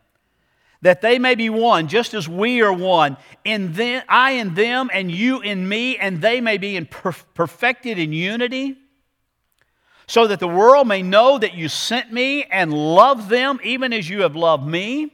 that 0.81 1.01
they 1.01 1.19
may 1.19 1.35
be 1.35 1.51
one, 1.51 1.87
just 1.87 2.15
as 2.15 2.27
we 2.27 2.61
are 2.61 2.73
one. 2.73 3.15
In 3.45 3.73
them, 3.73 4.01
I 4.09 4.31
in 4.31 4.55
them, 4.55 4.89
and 4.91 5.11
you 5.11 5.39
in 5.41 5.69
me, 5.69 5.97
and 5.97 6.19
they 6.19 6.41
may 6.41 6.57
be 6.57 6.75
in 6.75 6.87
perf- 6.87 7.25
perfected 7.35 7.99
in 7.99 8.11
unity, 8.11 8.75
so 10.11 10.27
that 10.27 10.41
the 10.41 10.45
world 10.45 10.89
may 10.89 11.01
know 11.01 11.37
that 11.37 11.53
you 11.53 11.69
sent 11.69 12.11
me 12.11 12.43
and 12.43 12.73
love 12.73 13.29
them, 13.29 13.61
even 13.63 13.93
as 13.93 14.09
you 14.09 14.23
have 14.23 14.35
loved 14.35 14.67
me. 14.67 15.09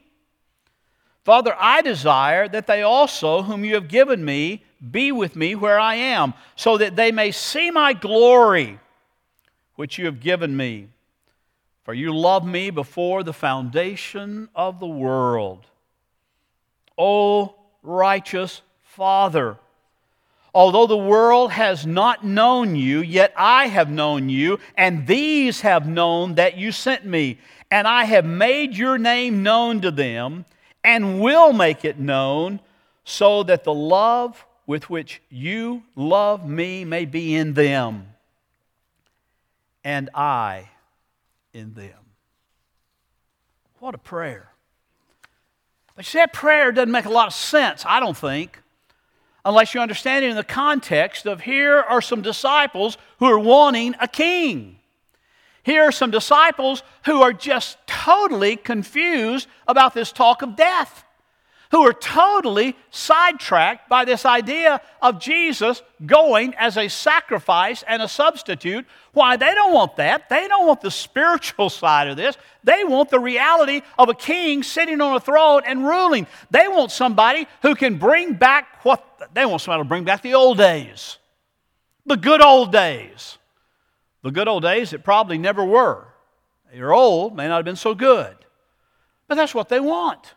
Father, 1.24 1.56
I 1.60 1.84
desire 1.84 2.48
that 2.48 2.66
they 2.66 2.82
also, 2.82 3.44
whom 3.44 3.64
you 3.64 3.76
have 3.76 3.90
given 3.90 4.26
me, 4.26 4.64
be 4.90 5.12
with 5.12 5.36
me 5.36 5.54
where 5.54 5.80
I 5.80 5.94
am, 5.94 6.34
so 6.56 6.80
that 6.80 6.96
they 6.96 7.12
may 7.12 7.30
see 7.30 7.70
my 7.70 7.94
glory, 7.94 8.80
which 9.76 10.00
you 10.00 10.06
have 10.06 10.20
given 10.20 10.58
me. 10.58 10.88
For 11.84 11.94
you 11.94 12.12
loved 12.12 12.48
me 12.48 12.72
before 12.72 13.22
the 13.22 13.34
foundation 13.34 14.50
of 14.56 14.80
the 14.80 14.88
world. 14.88 15.68
O 16.98 17.54
righteous 17.84 18.64
Father, 18.82 19.60
although 20.58 20.88
the 20.88 20.98
world 20.98 21.52
has 21.52 21.86
not 21.86 22.26
known 22.26 22.76
you, 22.76 23.00
yet 23.00 23.32
I 23.38 23.68
have 23.68 23.92
known 23.92 24.28
you, 24.28 24.60
and 24.76 25.06
these 25.06 25.62
have 25.62 25.88
known 25.88 26.34
that 26.34 26.58
you 26.58 26.72
sent 26.72 27.06
me, 27.06 27.38
and 27.70 27.88
I 27.88 28.06
have 28.06 28.26
made 28.26 28.76
your 28.76 28.98
name 28.98 29.44
known 29.44 29.82
to 29.82 29.92
them 29.92 30.46
and 30.84 31.22
will 31.22 31.54
make 31.54 31.86
it 31.86 32.00
known 32.00 32.60
so 33.06 33.44
that 33.44 33.66
the 33.66 33.74
love 33.74 34.48
with 34.66 34.90
which 34.90 35.22
you 35.30 35.84
love 35.96 36.50
me 36.50 36.84
may 36.86 37.06
be 37.06 37.36
in 37.36 37.54
them 37.54 38.08
and 39.84 40.10
I 40.16 40.70
in 41.54 41.76
them. 41.76 42.00
What 43.78 43.94
a 43.94 44.00
prayer. 44.00 44.50
But 45.96 46.06
see, 46.06 46.18
that 46.18 46.34
prayer 46.34 46.72
doesn't 46.72 46.92
make 46.92 47.06
a 47.06 47.10
lot 47.10 47.28
of 47.28 47.34
sense, 47.36 47.84
I 47.86 48.00
don't 48.00 48.18
think, 48.18 48.60
unless 49.48 49.74
you 49.74 49.80
understand 49.80 50.26
it 50.26 50.30
in 50.30 50.36
the 50.36 50.44
context 50.44 51.26
of 51.26 51.40
here 51.40 51.78
are 51.78 52.02
some 52.02 52.22
disciples 52.22 52.98
who 53.20 53.26
are 53.26 53.40
wanting 53.40 53.96
a 54.02 54.08
king. 54.08 54.78
Here 55.64 55.84
are 55.84 55.92
some 55.92 56.12
disciples 56.12 56.84
who 57.06 57.22
are 57.22 57.32
just 57.32 57.78
totally 57.88 58.58
confused 58.58 59.48
about 59.66 59.94
this 59.94 60.12
talk 60.12 60.42
of 60.42 60.58
death, 60.58 61.06
who 61.72 61.82
are 61.82 61.94
totally 61.94 62.76
sidetracked 62.92 63.90
by 63.90 64.06
this 64.06 64.26
idea 64.26 64.82
of 65.02 65.20
Jesus 65.20 65.82
going 66.06 66.54
as 66.56 66.78
a 66.78 66.88
sacrifice 66.88 67.84
and 67.88 68.02
a 68.02 68.08
substitute. 68.08 68.86
Why? 69.14 69.38
They 69.38 69.54
don't 69.54 69.74
want 69.74 69.98
that. 69.98 70.30
They 70.30 70.48
don't 70.48 70.68
want 70.68 70.82
the 70.82 70.92
spiritual 70.92 71.70
side 71.70 72.08
of 72.08 72.18
this. 72.18 72.38
They 72.64 72.84
want 72.84 73.10
the 73.10 73.20
reality 73.20 73.82
of 73.98 74.10
a 74.10 74.14
king 74.14 74.64
sitting 74.64 75.02
on 75.02 75.16
a 75.16 75.20
throne 75.20 75.64
and 75.66 75.86
ruling. 75.86 76.28
They 76.52 76.68
want 76.68 76.92
somebody 76.92 77.48
who 77.62 77.76
can 77.76 77.98
bring 77.98 78.34
back 78.34 78.84
what 78.84 79.04
they 79.34 79.46
want 79.46 79.62
somebody 79.62 79.84
to 79.84 79.90
bring 79.90 80.04
back 80.04 80.22
the 80.22 80.36
old 80.36 80.58
days, 80.58 81.18
the 82.06 82.18
good 82.18 82.42
old 82.42 82.72
days. 82.72 83.38
The 84.24 84.32
good 84.32 84.48
old 84.48 84.64
days 84.64 84.90
that 84.90 85.04
probably 85.04 85.38
never 85.38 85.64
were. 85.64 86.06
You're 86.74 86.94
old, 86.94 87.36
may 87.36 87.48
not 87.48 87.58
have 87.58 87.66
been 87.66 87.76
so 87.76 87.96
good. 87.96 88.36
But 89.28 89.36
that's 89.36 89.56
what 89.56 89.70
they 89.70 89.80
want. 89.80 90.34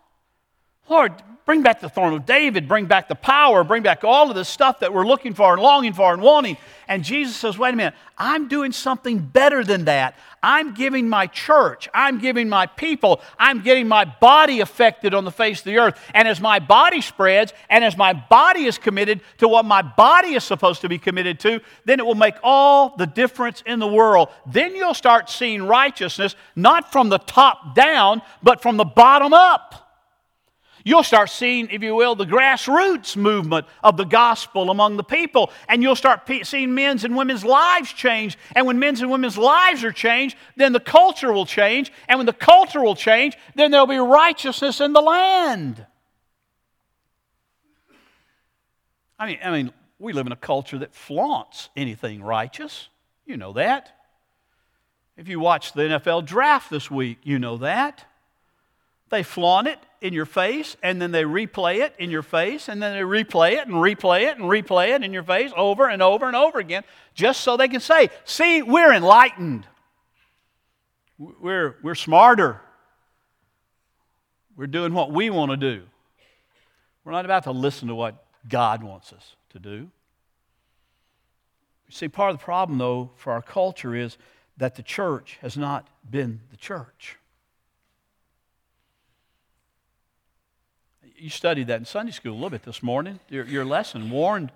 Lord, 0.90 1.12
bring 1.44 1.62
back 1.62 1.80
the 1.80 1.88
throne 1.88 2.12
of 2.14 2.26
David, 2.26 2.66
bring 2.66 2.86
back 2.86 3.06
the 3.06 3.14
power, 3.14 3.62
bring 3.62 3.84
back 3.84 4.02
all 4.02 4.28
of 4.28 4.34
the 4.34 4.44
stuff 4.44 4.80
that 4.80 4.92
we're 4.92 5.06
looking 5.06 5.34
for 5.34 5.52
and 5.52 5.62
longing 5.62 5.92
for 5.92 6.12
and 6.12 6.20
wanting. 6.20 6.56
And 6.88 7.04
Jesus 7.04 7.36
says, 7.36 7.56
wait 7.56 7.74
a 7.74 7.76
minute, 7.76 7.94
I'm 8.18 8.48
doing 8.48 8.72
something 8.72 9.20
better 9.20 9.62
than 9.62 9.84
that. 9.84 10.18
I'm 10.42 10.74
giving 10.74 11.08
my 11.08 11.28
church, 11.28 11.88
I'm 11.94 12.18
giving 12.18 12.48
my 12.48 12.66
people, 12.66 13.20
I'm 13.38 13.62
getting 13.62 13.86
my 13.86 14.04
body 14.04 14.58
affected 14.58 15.14
on 15.14 15.24
the 15.24 15.30
face 15.30 15.60
of 15.60 15.66
the 15.66 15.78
earth. 15.78 16.00
And 16.12 16.26
as 16.26 16.40
my 16.40 16.58
body 16.58 17.00
spreads, 17.02 17.52
and 17.68 17.84
as 17.84 17.96
my 17.96 18.12
body 18.12 18.64
is 18.64 18.76
committed 18.76 19.20
to 19.38 19.46
what 19.46 19.64
my 19.64 19.82
body 19.82 20.34
is 20.34 20.42
supposed 20.42 20.80
to 20.80 20.88
be 20.88 20.98
committed 20.98 21.38
to, 21.40 21.60
then 21.84 22.00
it 22.00 22.06
will 22.06 22.16
make 22.16 22.34
all 22.42 22.96
the 22.96 23.06
difference 23.06 23.62
in 23.64 23.78
the 23.78 23.86
world. 23.86 24.28
Then 24.44 24.74
you'll 24.74 24.94
start 24.94 25.30
seeing 25.30 25.62
righteousness 25.62 26.34
not 26.56 26.90
from 26.90 27.10
the 27.10 27.18
top 27.18 27.76
down, 27.76 28.22
but 28.42 28.60
from 28.60 28.76
the 28.76 28.84
bottom 28.84 29.32
up. 29.32 29.86
You'll 30.84 31.02
start 31.02 31.30
seeing, 31.30 31.68
if 31.70 31.82
you 31.82 31.94
will, 31.94 32.14
the 32.14 32.24
grassroots 32.24 33.16
movement 33.16 33.66
of 33.82 33.96
the 33.96 34.04
gospel 34.04 34.70
among 34.70 34.96
the 34.96 35.04
people. 35.04 35.50
And 35.68 35.82
you'll 35.82 35.96
start 35.96 36.28
seeing 36.42 36.74
men's 36.74 37.04
and 37.04 37.16
women's 37.16 37.44
lives 37.44 37.92
change. 37.92 38.38
And 38.56 38.66
when 38.66 38.78
men's 38.78 39.00
and 39.00 39.10
women's 39.10 39.36
lives 39.36 39.84
are 39.84 39.92
changed, 39.92 40.36
then 40.56 40.72
the 40.72 40.80
culture 40.80 41.32
will 41.32 41.46
change. 41.46 41.92
And 42.08 42.18
when 42.18 42.26
the 42.26 42.32
culture 42.32 42.80
will 42.80 42.96
change, 42.96 43.36
then 43.54 43.70
there'll 43.70 43.86
be 43.86 43.98
righteousness 43.98 44.80
in 44.80 44.92
the 44.92 45.02
land. 45.02 45.86
I 49.18 49.26
mean, 49.26 49.38
I 49.44 49.50
mean, 49.50 49.72
we 49.98 50.14
live 50.14 50.26
in 50.26 50.32
a 50.32 50.36
culture 50.36 50.78
that 50.78 50.94
flaunts 50.94 51.68
anything 51.76 52.22
righteous. 52.22 52.88
You 53.26 53.36
know 53.36 53.52
that. 53.52 53.96
If 55.16 55.28
you 55.28 55.38
watched 55.38 55.74
the 55.74 55.82
NFL 55.82 56.24
draft 56.24 56.70
this 56.70 56.90
week, 56.90 57.18
you 57.22 57.38
know 57.38 57.58
that. 57.58 58.06
They 59.10 59.24
flaunt 59.24 59.66
it 59.66 59.78
in 60.00 60.14
your 60.14 60.24
face, 60.24 60.76
and 60.82 61.02
then 61.02 61.10
they 61.10 61.24
replay 61.24 61.78
it 61.78 61.94
in 61.98 62.10
your 62.10 62.22
face, 62.22 62.68
and 62.68 62.80
then 62.80 62.94
they 62.94 63.02
replay 63.02 63.52
it 63.52 63.66
and 63.66 63.74
replay 63.74 64.22
it 64.22 64.38
and 64.38 64.46
replay 64.46 64.94
it 64.94 65.02
in 65.02 65.12
your 65.12 65.24
face 65.24 65.52
over 65.56 65.88
and 65.88 66.00
over 66.00 66.26
and 66.26 66.36
over 66.36 66.58
again, 66.58 66.84
just 67.14 67.40
so 67.40 67.56
they 67.56 67.68
can 67.68 67.80
say, 67.80 68.08
See, 68.24 68.62
we're 68.62 68.92
enlightened. 68.92 69.66
We're, 71.18 71.76
we're 71.82 71.96
smarter. 71.96 72.60
We're 74.56 74.68
doing 74.68 74.94
what 74.94 75.10
we 75.12 75.28
want 75.28 75.50
to 75.50 75.56
do. 75.56 75.82
We're 77.04 77.12
not 77.12 77.24
about 77.24 77.44
to 77.44 77.50
listen 77.50 77.88
to 77.88 77.94
what 77.94 78.24
God 78.48 78.82
wants 78.82 79.12
us 79.12 79.36
to 79.50 79.58
do. 79.58 79.90
You 81.88 81.92
see, 81.92 82.08
part 82.08 82.30
of 82.30 82.38
the 82.38 82.44
problem, 82.44 82.78
though, 82.78 83.10
for 83.16 83.32
our 83.32 83.42
culture 83.42 83.94
is 83.94 84.16
that 84.56 84.76
the 84.76 84.82
church 84.82 85.38
has 85.42 85.56
not 85.56 85.88
been 86.08 86.40
the 86.50 86.56
church. 86.56 87.16
You 91.20 91.30
studied 91.30 91.66
that 91.66 91.78
in 91.78 91.84
Sunday 91.84 92.12
school 92.12 92.32
a 92.32 92.34
little 92.34 92.50
bit 92.50 92.62
this 92.62 92.82
morning. 92.82 93.20
Your, 93.28 93.44
your 93.44 93.64
lesson 93.64 94.10
warned, 94.10 94.50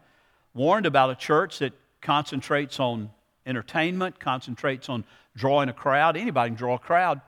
warned 0.55 0.87
about 0.87 1.11
a 1.11 1.15
church 1.15 1.59
that 1.59 1.73
concentrates 2.01 2.81
on 2.81 3.11
entertainment, 3.47 4.19
concentrates 4.19 4.89
on 4.89 5.05
drawing 5.37 5.69
a 5.69 5.73
crowd. 5.73 6.17
Anybody 6.17 6.51
can 6.51 6.57
draw 6.57 6.77
a 6.77 6.79
crowd. 6.79 7.21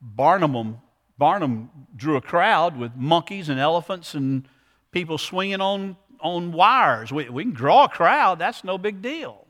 Barnum, 0.00 0.80
Barnum 1.16 1.70
drew 1.96 2.16
a 2.16 2.20
crowd 2.20 2.78
with 2.78 2.94
monkeys 2.94 3.48
and 3.48 3.58
elephants 3.58 4.14
and 4.14 4.46
people 4.92 5.16
swinging 5.16 5.60
on, 5.60 5.96
on 6.20 6.52
wires. 6.52 7.10
We, 7.10 7.28
we 7.30 7.44
can 7.44 7.54
draw 7.54 7.84
a 7.84 7.88
crowd, 7.88 8.38
that's 8.38 8.64
no 8.64 8.76
big 8.76 9.00
deal. 9.00 9.46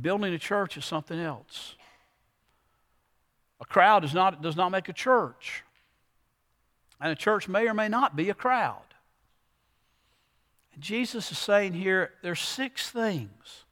Building 0.00 0.34
a 0.34 0.38
church 0.38 0.76
is 0.76 0.84
something 0.84 1.18
else. 1.18 1.76
A 3.60 3.64
crowd 3.64 4.00
does 4.00 4.14
not, 4.14 4.42
does 4.42 4.56
not 4.56 4.70
make 4.70 4.88
a 4.88 4.92
church. 4.92 5.62
And 7.00 7.12
a 7.12 7.16
church 7.16 7.48
may 7.48 7.68
or 7.68 7.74
may 7.74 7.88
not 7.88 8.16
be 8.16 8.30
a 8.30 8.34
crowd. 8.34 8.82
And 10.74 10.82
Jesus 10.82 11.30
is 11.30 11.38
saying 11.38 11.74
here 11.74 12.12
there's 12.22 12.40
six 12.40 12.90
things. 12.90 13.64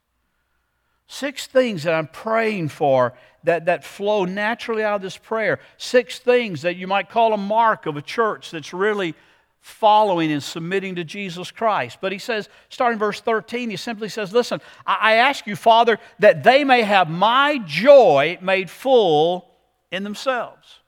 Six 1.06 1.46
things 1.46 1.82
that 1.82 1.92
I'm 1.92 2.08
praying 2.08 2.68
for 2.68 3.12
that, 3.44 3.66
that 3.66 3.84
flow 3.84 4.24
naturally 4.24 4.82
out 4.82 4.96
of 4.96 5.02
this 5.02 5.18
prayer. 5.18 5.60
Six 5.76 6.18
things 6.18 6.62
that 6.62 6.76
you 6.76 6.86
might 6.86 7.10
call 7.10 7.34
a 7.34 7.38
mark 7.38 7.86
of 7.86 7.96
a 7.96 8.02
church 8.02 8.50
that's 8.50 8.72
really 8.72 9.14
following 9.60 10.32
and 10.32 10.42
submitting 10.42 10.96
to 10.96 11.04
Jesus 11.04 11.50
Christ. 11.50 11.98
But 12.00 12.12
he 12.12 12.18
says, 12.18 12.48
starting 12.68 12.98
verse 12.98 13.20
13, 13.20 13.70
he 13.70 13.76
simply 13.76 14.08
says, 14.08 14.32
Listen, 14.32 14.60
I 14.86 15.14
ask 15.16 15.46
you, 15.46 15.54
Father, 15.54 15.98
that 16.18 16.42
they 16.42 16.64
may 16.64 16.82
have 16.82 17.08
my 17.10 17.58
joy 17.58 18.38
made 18.40 18.70
full 18.70 19.50
in 19.90 20.04
themselves. 20.04 20.80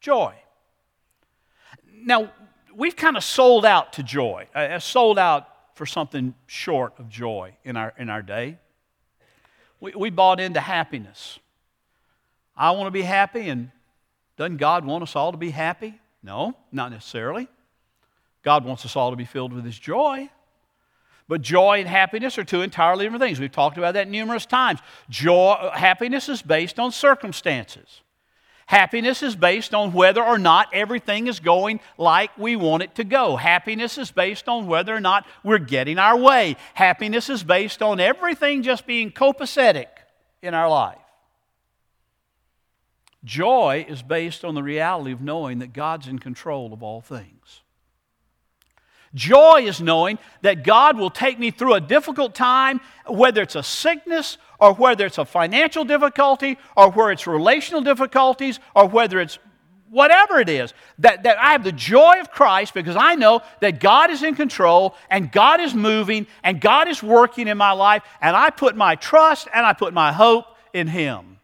Joy. 0.00 0.34
Now, 2.06 2.30
we've 2.72 2.94
kind 2.94 3.16
of 3.16 3.24
sold 3.24 3.66
out 3.66 3.94
to 3.94 4.02
joy, 4.04 4.46
uh, 4.54 4.78
sold 4.78 5.18
out 5.18 5.48
for 5.74 5.84
something 5.84 6.34
short 6.46 6.94
of 6.98 7.10
joy 7.10 7.56
in 7.64 7.76
our, 7.76 7.92
in 7.98 8.08
our 8.08 8.22
day. 8.22 8.58
We, 9.80 9.92
we 9.92 10.10
bought 10.10 10.40
into 10.40 10.60
happiness. 10.60 11.38
I 12.56 12.70
want 12.70 12.86
to 12.86 12.92
be 12.92 13.02
happy, 13.02 13.48
and 13.48 13.72
doesn't 14.38 14.56
God 14.58 14.86
want 14.86 15.02
us 15.02 15.16
all 15.16 15.32
to 15.32 15.36
be 15.36 15.50
happy? 15.50 16.00
No, 16.22 16.56
not 16.70 16.92
necessarily. 16.92 17.48
God 18.42 18.64
wants 18.64 18.84
us 18.86 18.94
all 18.94 19.10
to 19.10 19.16
be 19.16 19.24
filled 19.24 19.52
with 19.52 19.64
His 19.64 19.78
joy. 19.78 20.30
But 21.28 21.42
joy 21.42 21.80
and 21.80 21.88
happiness 21.88 22.38
are 22.38 22.44
two 22.44 22.62
entirely 22.62 23.04
different 23.04 23.22
things. 23.22 23.40
We've 23.40 23.50
talked 23.50 23.78
about 23.78 23.94
that 23.94 24.08
numerous 24.08 24.46
times. 24.46 24.78
Joy, 25.10 25.70
happiness 25.74 26.28
is 26.28 26.40
based 26.40 26.78
on 26.78 26.92
circumstances. 26.92 28.02
Happiness 28.66 29.22
is 29.22 29.36
based 29.36 29.74
on 29.74 29.92
whether 29.92 30.22
or 30.22 30.38
not 30.38 30.68
everything 30.72 31.28
is 31.28 31.38
going 31.38 31.78
like 31.96 32.36
we 32.36 32.56
want 32.56 32.82
it 32.82 32.96
to 32.96 33.04
go. 33.04 33.36
Happiness 33.36 33.96
is 33.96 34.10
based 34.10 34.48
on 34.48 34.66
whether 34.66 34.94
or 34.94 35.00
not 35.00 35.24
we're 35.44 35.58
getting 35.58 35.98
our 35.98 36.16
way. 36.16 36.56
Happiness 36.74 37.30
is 37.30 37.44
based 37.44 37.80
on 37.80 38.00
everything 38.00 38.64
just 38.64 38.84
being 38.84 39.12
copacetic 39.12 39.86
in 40.42 40.52
our 40.52 40.68
life. 40.68 40.98
Joy 43.24 43.86
is 43.88 44.02
based 44.02 44.44
on 44.44 44.54
the 44.54 44.62
reality 44.64 45.12
of 45.12 45.20
knowing 45.20 45.60
that 45.60 45.72
God's 45.72 46.08
in 46.08 46.18
control 46.18 46.72
of 46.72 46.82
all 46.82 47.00
things. 47.00 47.62
Joy 49.14 49.62
is 49.64 49.80
knowing 49.80 50.18
that 50.42 50.62
God 50.62 50.98
will 50.98 51.10
take 51.10 51.38
me 51.38 51.50
through 51.50 51.74
a 51.74 51.80
difficult 51.80 52.34
time, 52.34 52.80
whether 53.06 53.42
it's 53.42 53.56
a 53.56 53.62
sickness 53.62 54.38
or 54.60 54.74
whether 54.74 55.06
it's 55.06 55.18
a 55.18 55.24
financial 55.24 55.84
difficulty 55.84 56.58
or 56.76 56.90
whether 56.90 57.12
it's 57.12 57.26
relational 57.26 57.80
difficulties 57.80 58.60
or 58.74 58.88
whether 58.88 59.20
it's 59.20 59.38
whatever 59.90 60.40
it 60.40 60.48
is. 60.48 60.74
That, 60.98 61.22
that 61.22 61.38
I 61.38 61.52
have 61.52 61.64
the 61.64 61.72
joy 61.72 62.20
of 62.20 62.30
Christ 62.30 62.74
because 62.74 62.96
I 62.96 63.14
know 63.14 63.40
that 63.60 63.80
God 63.80 64.10
is 64.10 64.22
in 64.22 64.34
control 64.34 64.94
and 65.10 65.30
God 65.30 65.60
is 65.60 65.74
moving 65.74 66.26
and 66.42 66.60
God 66.60 66.88
is 66.88 67.02
working 67.02 67.48
in 67.48 67.58
my 67.58 67.72
life 67.72 68.02
and 68.20 68.36
I 68.36 68.50
put 68.50 68.76
my 68.76 68.96
trust 68.96 69.48
and 69.54 69.64
I 69.64 69.72
put 69.72 69.94
my 69.94 70.12
hope 70.12 70.46
in 70.72 70.88
Him. 70.88 71.36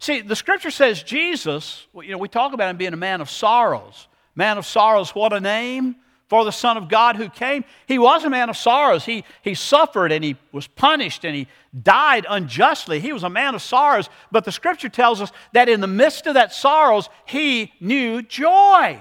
See, 0.00 0.22
the 0.22 0.34
scripture 0.34 0.70
says 0.70 1.02
Jesus, 1.02 1.86
you 1.94 2.10
know, 2.10 2.18
we 2.18 2.28
talk 2.28 2.54
about 2.54 2.70
him 2.70 2.78
being 2.78 2.94
a 2.94 2.96
man 2.96 3.20
of 3.20 3.28
sorrows. 3.28 4.08
Man 4.34 4.56
of 4.56 4.64
sorrows, 4.64 5.10
what 5.10 5.34
a 5.34 5.40
name 5.40 5.96
for 6.30 6.44
the 6.44 6.52
Son 6.52 6.76
of 6.76 6.88
God 6.88 7.16
who 7.16 7.28
came. 7.28 7.64
He 7.86 7.98
was 7.98 8.24
a 8.24 8.30
man 8.30 8.48
of 8.48 8.56
sorrows. 8.56 9.04
He, 9.04 9.24
he 9.42 9.54
suffered 9.54 10.12
and 10.12 10.22
he 10.22 10.36
was 10.52 10.68
punished 10.68 11.24
and 11.24 11.34
he 11.34 11.48
died 11.82 12.24
unjustly. 12.28 13.00
He 13.00 13.12
was 13.12 13.24
a 13.24 13.28
man 13.28 13.56
of 13.56 13.62
sorrows. 13.62 14.08
But 14.30 14.44
the 14.44 14.52
scripture 14.52 14.88
tells 14.88 15.20
us 15.20 15.32
that 15.52 15.68
in 15.68 15.80
the 15.80 15.88
midst 15.88 16.28
of 16.28 16.34
that 16.34 16.52
sorrows, 16.52 17.08
he 17.26 17.72
knew 17.80 18.22
joy. 18.22 19.00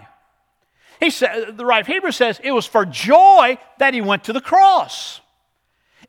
He 0.99 1.11
said, 1.11 1.55
the 1.55 1.65
writer 1.65 1.81
of 1.81 1.87
Hebrews 1.87 2.15
says, 2.15 2.41
it 2.43 2.51
was 2.51 2.65
for 2.65 2.83
joy 2.83 3.59
that 3.77 3.93
he 3.93 4.01
went 4.01 4.23
to 4.23 4.33
the 4.33 4.41
cross. 4.41 5.21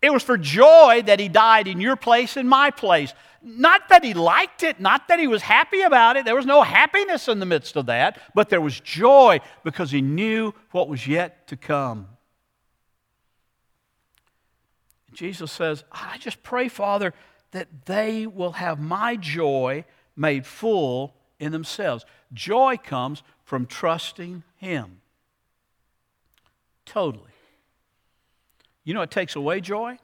It 0.01 0.11
was 0.11 0.23
for 0.23 0.39
joy 0.39 1.03
that 1.05 1.21
he 1.21 1.29
died 1.29 1.69
in 1.69 1.83
your 1.83 1.97
place 1.97 2.39
and 2.39 2.49
my 2.49 2.71
place. 2.71 3.13
Not 3.43 3.89
that 3.89 4.05
he 4.05 4.13
liked 4.13 4.63
it, 4.63 4.81
not 4.81 5.09
that 5.09 5.19
he 5.19 5.27
was 5.27 5.43
happy 5.43 5.81
about 5.81 6.17
it. 6.17 6.25
There 6.25 6.37
was 6.37 6.47
no 6.47 6.63
happiness 6.63 7.27
in 7.27 7.39
the 7.41 7.47
midst 7.47 7.77
of 7.77 7.87
that, 7.87 8.19
but 8.35 8.51
there 8.51 8.61
was 8.61 8.79
joy 8.81 9.41
because 9.65 9.91
he 9.91 10.03
knew 10.03 10.53
what 10.73 10.89
was 10.89 11.07
yet 11.07 11.47
to 11.49 11.57
come. 11.57 12.09
Jesus 15.13 15.51
says, 15.51 15.85
I 15.91 16.19
just 16.19 16.43
pray, 16.43 16.69
Father, 16.69 17.15
that 17.53 17.87
they 17.87 18.27
will 18.27 18.53
have 18.53 18.79
my 18.79 19.17
joy 19.17 19.85
made 20.17 20.47
full 20.47 21.15
in 21.39 21.53
themselves. 21.53 22.05
Joy 22.33 22.77
comes 22.77 23.23
from 23.45 23.67
trusting 23.67 24.45
Him. 24.57 25.01
Totally. 26.85 27.25
You 28.85 28.95
know 28.95 29.01
what 29.01 29.11
takes 29.11 29.35
away 29.35 29.61
joy? 29.61 29.99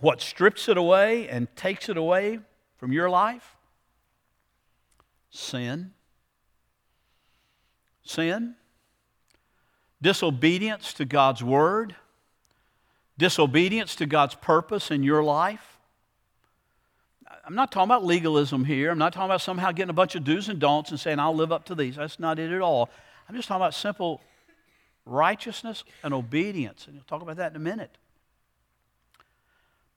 What 0.00 0.20
strips 0.20 0.68
it 0.68 0.76
away 0.76 1.28
and 1.28 1.54
takes 1.56 1.88
it 1.88 1.96
away 1.96 2.40
from 2.78 2.92
your 2.92 3.10
life? 3.10 3.56
Sin. 5.30 5.92
Sin. 8.02 8.54
Disobedience 10.02 10.94
to 10.94 11.04
God's 11.04 11.44
word. 11.44 11.94
Disobedience 13.18 13.94
to 13.96 14.06
God's 14.06 14.34
purpose 14.34 14.90
in 14.90 15.02
your 15.02 15.22
life. 15.22 15.78
I'm 17.44 17.54
not 17.54 17.70
talking 17.70 17.88
about 17.88 18.04
legalism 18.04 18.64
here. 18.64 18.90
I'm 18.90 18.98
not 18.98 19.12
talking 19.12 19.26
about 19.26 19.42
somehow 19.42 19.72
getting 19.72 19.90
a 19.90 19.94
bunch 19.94 20.14
of 20.14 20.24
do's 20.24 20.48
and 20.48 20.58
don'ts 20.58 20.90
and 20.90 20.98
saying, 20.98 21.18
I'll 21.18 21.34
live 21.34 21.52
up 21.52 21.64
to 21.66 21.74
these. 21.74 21.96
That's 21.96 22.18
not 22.18 22.38
it 22.38 22.50
at 22.50 22.60
all. 22.60 22.88
I'm 23.28 23.34
just 23.34 23.48
talking 23.48 23.60
about 23.60 23.74
simple 23.74 24.20
righteousness 25.04 25.84
and 26.02 26.14
obedience. 26.14 26.86
And 26.86 26.96
we'll 26.96 27.04
talk 27.04 27.22
about 27.22 27.36
that 27.36 27.52
in 27.52 27.56
a 27.56 27.60
minute. 27.60 27.98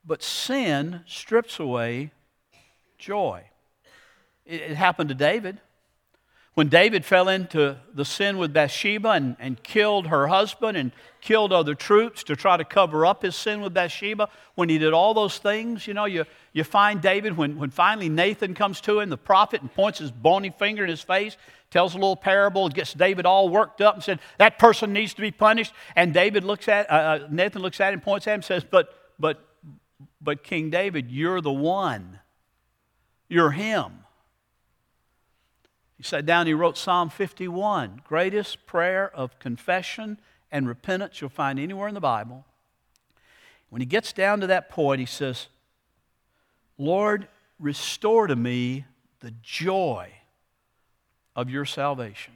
But 0.05 0.21
sin 0.21 1.01
strips 1.05 1.59
away 1.59 2.11
joy. 2.97 3.43
It, 4.45 4.61
it 4.61 4.75
happened 4.75 5.09
to 5.09 5.15
David. 5.15 5.59
When 6.55 6.69
David 6.69 7.03
fell 7.03 7.29
into 7.29 7.77
the 7.95 8.05
sin 8.05 8.37
with 8.37 8.53
Bathsheba 8.53 9.09
and, 9.09 9.35
and 9.39 9.61
killed 9.63 10.07
her 10.07 10.27
husband 10.27 10.77
and 10.77 10.91
killed 11.19 11.51
other 11.51 11.73
troops 11.73 12.23
to 12.25 12.35
try 12.35 12.57
to 12.57 12.63
cover 12.63 13.07
up 13.07 13.23
his 13.23 13.35
sin 13.35 13.61
with 13.61 13.73
Bathsheba, 13.73 14.29
when 14.53 14.69
he 14.69 14.77
did 14.77 14.93
all 14.93 15.15
those 15.15 15.39
things, 15.39 15.87
you 15.87 15.95
know, 15.95 16.05
you, 16.05 16.25
you 16.51 16.63
find 16.63 17.01
David, 17.01 17.35
when, 17.35 17.57
when 17.57 17.71
finally 17.71 18.07
Nathan 18.07 18.53
comes 18.53 18.81
to 18.81 18.99
him, 18.99 19.09
the 19.09 19.17
prophet, 19.17 19.61
and 19.61 19.73
points 19.73 19.97
his 19.97 20.11
bony 20.11 20.51
finger 20.51 20.83
in 20.83 20.89
his 20.91 21.01
face, 21.01 21.37
tells 21.71 21.95
a 21.95 21.97
little 21.97 22.15
parable, 22.15 22.69
gets 22.69 22.93
David 22.93 23.25
all 23.25 23.49
worked 23.49 23.81
up 23.81 23.95
and 23.95 24.03
said, 24.03 24.19
That 24.37 24.59
person 24.59 24.93
needs 24.93 25.15
to 25.15 25.21
be 25.21 25.31
punished. 25.31 25.73
And 25.95 26.13
David 26.13 26.43
looks 26.43 26.67
at, 26.67 26.89
uh, 26.91 26.93
uh 26.93 27.27
Nathan 27.31 27.63
looks 27.63 27.81
at 27.81 27.93
him, 27.93 28.01
points 28.01 28.27
at 28.27 28.31
him, 28.31 28.35
and 28.35 28.45
says, 28.45 28.63
But, 28.63 28.93
but 29.17 29.43
but 30.21 30.43
King 30.43 30.69
David, 30.69 31.11
you're 31.11 31.41
the 31.41 31.51
one. 31.51 32.19
You're 33.27 33.51
him. 33.51 33.99
He 35.97 36.03
sat 36.03 36.25
down, 36.25 36.47
he 36.47 36.53
wrote 36.53 36.77
Psalm 36.77 37.09
51, 37.09 38.01
greatest 38.07 38.65
prayer 38.65 39.09
of 39.15 39.39
confession 39.39 40.17
and 40.51 40.67
repentance 40.67 41.19
you'll 41.19 41.29
find 41.29 41.59
anywhere 41.59 41.87
in 41.87 41.93
the 41.93 41.99
Bible. 42.01 42.45
When 43.69 43.81
he 43.81 43.85
gets 43.85 44.13
down 44.13 44.39
to 44.41 44.47
that 44.47 44.69
point, 44.69 44.99
he 44.99 45.05
says, 45.05 45.47
Lord, 46.77 47.27
restore 47.59 48.27
to 48.27 48.35
me 48.35 48.85
the 49.21 49.33
joy 49.41 50.11
of 51.35 51.49
your 51.49 51.65
salvation. 51.65 52.33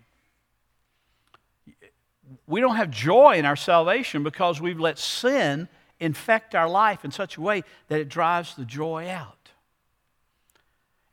We 2.48 2.60
don't 2.60 2.76
have 2.76 2.90
joy 2.90 3.36
in 3.36 3.46
our 3.46 3.56
salvation 3.56 4.24
because 4.24 4.60
we've 4.60 4.80
let 4.80 4.98
sin 4.98 5.68
infect 6.00 6.56
our 6.56 6.70
life 6.70 7.04
in 7.04 7.12
such 7.12 7.38
a 7.38 7.42
way 7.42 7.64
that 7.88 8.00
it 8.00 8.10
drives 8.10 8.56
the 8.56 8.66
joy 8.66 9.10
out. 9.10 9.52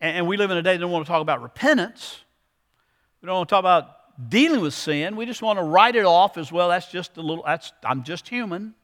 And, 0.01 0.18
and 0.18 0.27
we 0.27 0.37
live 0.37 0.51
in 0.51 0.57
a 0.57 0.62
day 0.62 0.75
that 0.75 0.81
don't 0.81 0.90
want 0.90 1.07
to 1.07 1.11
talk 1.11 1.23
about 1.23 1.42
repentance. 1.42 2.20
We 3.23 3.27
don't 3.27 3.37
want 3.37 3.49
to 3.49 3.53
talk 3.53 3.61
about 3.61 4.29
dealing 4.29 4.61
with 4.61 4.75
sin. 4.75 5.16
We 5.16 5.27
just 5.27 5.42
want 5.42 5.59
to 5.59 5.62
write 5.62 5.97
it 5.97 6.05
off 6.05 6.37
as 6.37 6.53
well. 6.53 6.68
That's 6.68 6.90
just 6.90 7.16
a 7.16 7.23
little, 7.23 7.44
that's, 7.44 7.73
I'm 7.83 8.05
just 8.05 8.29
human. 8.29 8.75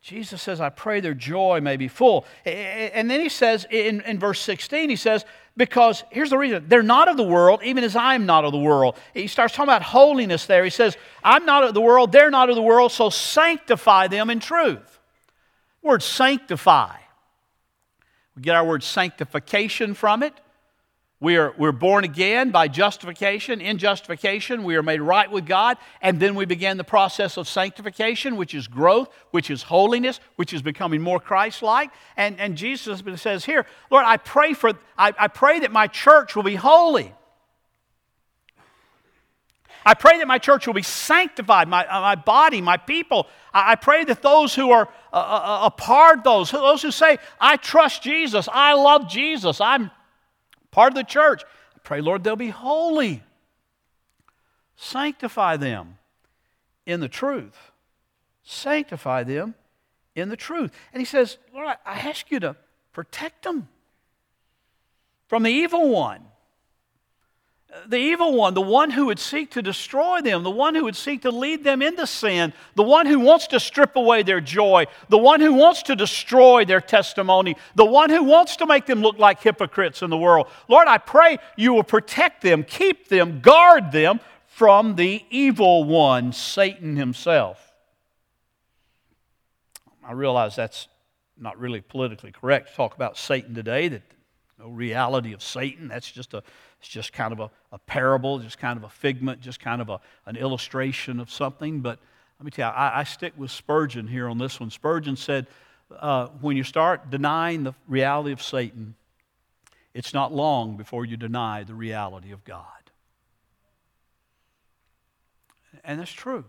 Jesus 0.00 0.42
says, 0.42 0.60
I 0.60 0.68
pray 0.68 1.00
their 1.00 1.14
joy 1.14 1.60
may 1.60 1.76
be 1.76 1.86
full. 1.86 2.26
And 2.44 3.08
then 3.08 3.20
he 3.20 3.28
says 3.28 3.66
in, 3.70 4.00
in 4.00 4.18
verse 4.18 4.40
16, 4.40 4.90
he 4.90 4.96
says, 4.96 5.24
because 5.56 6.04
here's 6.10 6.30
the 6.30 6.38
reason 6.38 6.64
they're 6.68 6.82
not 6.82 7.08
of 7.08 7.16
the 7.16 7.22
world, 7.22 7.60
even 7.62 7.84
as 7.84 7.94
I'm 7.96 8.26
not 8.26 8.44
of 8.44 8.52
the 8.52 8.58
world. 8.58 8.96
He 9.14 9.26
starts 9.26 9.54
talking 9.54 9.68
about 9.68 9.82
holiness 9.82 10.46
there. 10.46 10.64
He 10.64 10.70
says, 10.70 10.96
I'm 11.22 11.44
not 11.44 11.64
of 11.64 11.74
the 11.74 11.80
world, 11.80 12.12
they're 12.12 12.30
not 12.30 12.48
of 12.48 12.56
the 12.56 12.62
world, 12.62 12.92
so 12.92 13.10
sanctify 13.10 14.08
them 14.08 14.30
in 14.30 14.40
truth. 14.40 15.00
word 15.82 16.02
sanctify. 16.02 16.96
We 18.36 18.42
get 18.42 18.56
our 18.56 18.64
word 18.64 18.82
sanctification 18.82 19.94
from 19.94 20.22
it. 20.22 20.34
We 21.22 21.36
are, 21.36 21.54
we're 21.56 21.70
born 21.70 22.02
again 22.02 22.50
by 22.50 22.66
justification. 22.66 23.60
In 23.60 23.78
justification, 23.78 24.64
we 24.64 24.74
are 24.74 24.82
made 24.82 25.00
right 25.00 25.30
with 25.30 25.46
God. 25.46 25.78
And 26.00 26.18
then 26.18 26.34
we 26.34 26.46
begin 26.46 26.78
the 26.78 26.84
process 26.84 27.36
of 27.36 27.46
sanctification, 27.46 28.34
which 28.34 28.56
is 28.56 28.66
growth, 28.66 29.08
which 29.30 29.48
is 29.48 29.62
holiness, 29.62 30.18
which 30.34 30.52
is 30.52 30.62
becoming 30.62 31.00
more 31.00 31.20
Christ 31.20 31.62
like. 31.62 31.92
And, 32.16 32.40
and 32.40 32.56
Jesus 32.56 33.04
says 33.20 33.44
here, 33.44 33.66
Lord, 33.88 34.04
I 34.04 34.16
pray, 34.16 34.52
for, 34.52 34.72
I, 34.98 35.12
I 35.16 35.28
pray 35.28 35.60
that 35.60 35.70
my 35.70 35.86
church 35.86 36.34
will 36.34 36.42
be 36.42 36.56
holy. 36.56 37.14
I 39.86 39.94
pray 39.94 40.18
that 40.18 40.26
my 40.26 40.38
church 40.38 40.66
will 40.66 40.74
be 40.74 40.82
sanctified, 40.82 41.68
my, 41.68 41.86
uh, 41.86 42.00
my 42.00 42.16
body, 42.16 42.60
my 42.60 42.78
people. 42.78 43.28
I, 43.54 43.72
I 43.72 43.74
pray 43.76 44.02
that 44.06 44.22
those 44.22 44.56
who 44.56 44.72
are 44.72 44.88
uh, 45.12 45.16
uh, 45.16 45.60
a 45.66 45.70
part, 45.70 46.24
those, 46.24 46.50
those 46.50 46.82
who 46.82 46.90
say, 46.90 47.18
I 47.40 47.58
trust 47.58 48.02
Jesus, 48.02 48.48
I 48.52 48.72
love 48.72 49.08
Jesus, 49.08 49.60
I'm 49.60 49.92
part 50.72 50.92
of 50.92 50.96
the 50.96 51.04
church. 51.04 51.44
I 51.76 51.78
pray, 51.84 52.00
Lord, 52.00 52.24
they'll 52.24 52.34
be 52.34 52.48
holy. 52.48 53.22
Sanctify 54.74 55.58
them 55.58 55.98
in 56.84 56.98
the 56.98 57.08
truth. 57.08 57.70
Sanctify 58.42 59.22
them 59.22 59.54
in 60.16 60.28
the 60.28 60.36
truth. 60.36 60.72
And 60.92 61.00
he 61.00 61.04
says, 61.04 61.38
Lord, 61.54 61.68
I 61.86 61.98
ask 62.00 62.30
you 62.32 62.40
to 62.40 62.56
protect 62.92 63.44
them. 63.44 63.68
from 65.28 65.44
the 65.44 65.50
evil 65.50 65.88
one 65.88 66.20
the 67.86 67.96
evil 67.96 68.34
one, 68.34 68.54
the 68.54 68.60
one 68.60 68.90
who 68.90 69.06
would 69.06 69.18
seek 69.18 69.50
to 69.52 69.62
destroy 69.62 70.20
them, 70.20 70.42
the 70.42 70.50
one 70.50 70.74
who 70.74 70.84
would 70.84 70.96
seek 70.96 71.22
to 71.22 71.30
lead 71.30 71.64
them 71.64 71.82
into 71.82 72.06
sin, 72.06 72.52
the 72.74 72.82
one 72.82 73.06
who 73.06 73.18
wants 73.18 73.46
to 73.48 73.60
strip 73.60 73.96
away 73.96 74.22
their 74.22 74.40
joy, 74.40 74.86
the 75.08 75.18
one 75.18 75.40
who 75.40 75.54
wants 75.54 75.82
to 75.84 75.96
destroy 75.96 76.64
their 76.64 76.80
testimony, 76.80 77.56
the 77.74 77.84
one 77.84 78.10
who 78.10 78.24
wants 78.24 78.56
to 78.56 78.66
make 78.66 78.86
them 78.86 79.00
look 79.00 79.18
like 79.18 79.40
hypocrites 79.40 80.02
in 80.02 80.10
the 80.10 80.18
world. 80.18 80.48
Lord, 80.68 80.86
I 80.86 80.98
pray 80.98 81.38
you 81.56 81.72
will 81.72 81.84
protect 81.84 82.42
them, 82.42 82.62
keep 82.62 83.08
them, 83.08 83.40
guard 83.40 83.90
them 83.90 84.20
from 84.46 84.96
the 84.96 85.24
evil 85.30 85.84
one, 85.84 86.32
Satan 86.32 86.96
himself. 86.96 87.72
I 90.04 90.12
realize 90.12 90.56
that's 90.56 90.88
not 91.38 91.58
really 91.58 91.80
politically 91.80 92.32
correct 92.32 92.68
to 92.68 92.74
talk 92.74 92.94
about 92.94 93.16
Satan 93.16 93.54
today, 93.54 93.88
that 93.88 94.02
no 94.62 94.68
reality 94.68 95.32
of 95.32 95.42
Satan. 95.42 95.88
That's 95.88 96.10
just 96.10 96.34
a 96.34 96.42
it's 96.80 96.88
just 96.88 97.12
kind 97.12 97.32
of 97.32 97.40
a, 97.40 97.50
a 97.70 97.78
parable, 97.78 98.38
just 98.40 98.58
kind 98.58 98.76
of 98.76 98.84
a 98.84 98.88
figment, 98.88 99.40
just 99.40 99.60
kind 99.60 99.80
of 99.80 99.88
a, 99.88 100.00
an 100.26 100.36
illustration 100.36 101.20
of 101.20 101.30
something. 101.30 101.80
But 101.80 102.00
let 102.40 102.44
me 102.44 102.50
tell 102.50 102.70
you, 102.70 102.76
I, 102.76 103.00
I 103.00 103.04
stick 103.04 103.34
with 103.36 103.52
Spurgeon 103.52 104.08
here 104.08 104.28
on 104.28 104.38
this 104.38 104.58
one. 104.58 104.68
Spurgeon 104.70 105.16
said, 105.16 105.46
uh, 105.96 106.26
when 106.40 106.56
you 106.56 106.64
start 106.64 107.08
denying 107.08 107.62
the 107.62 107.72
reality 107.86 108.32
of 108.32 108.42
Satan, 108.42 108.96
it's 109.94 110.12
not 110.12 110.32
long 110.32 110.76
before 110.76 111.04
you 111.04 111.16
deny 111.16 111.62
the 111.62 111.74
reality 111.74 112.32
of 112.32 112.44
God. 112.44 112.66
And 115.84 116.00
that's 116.00 116.12
true. 116.12 116.44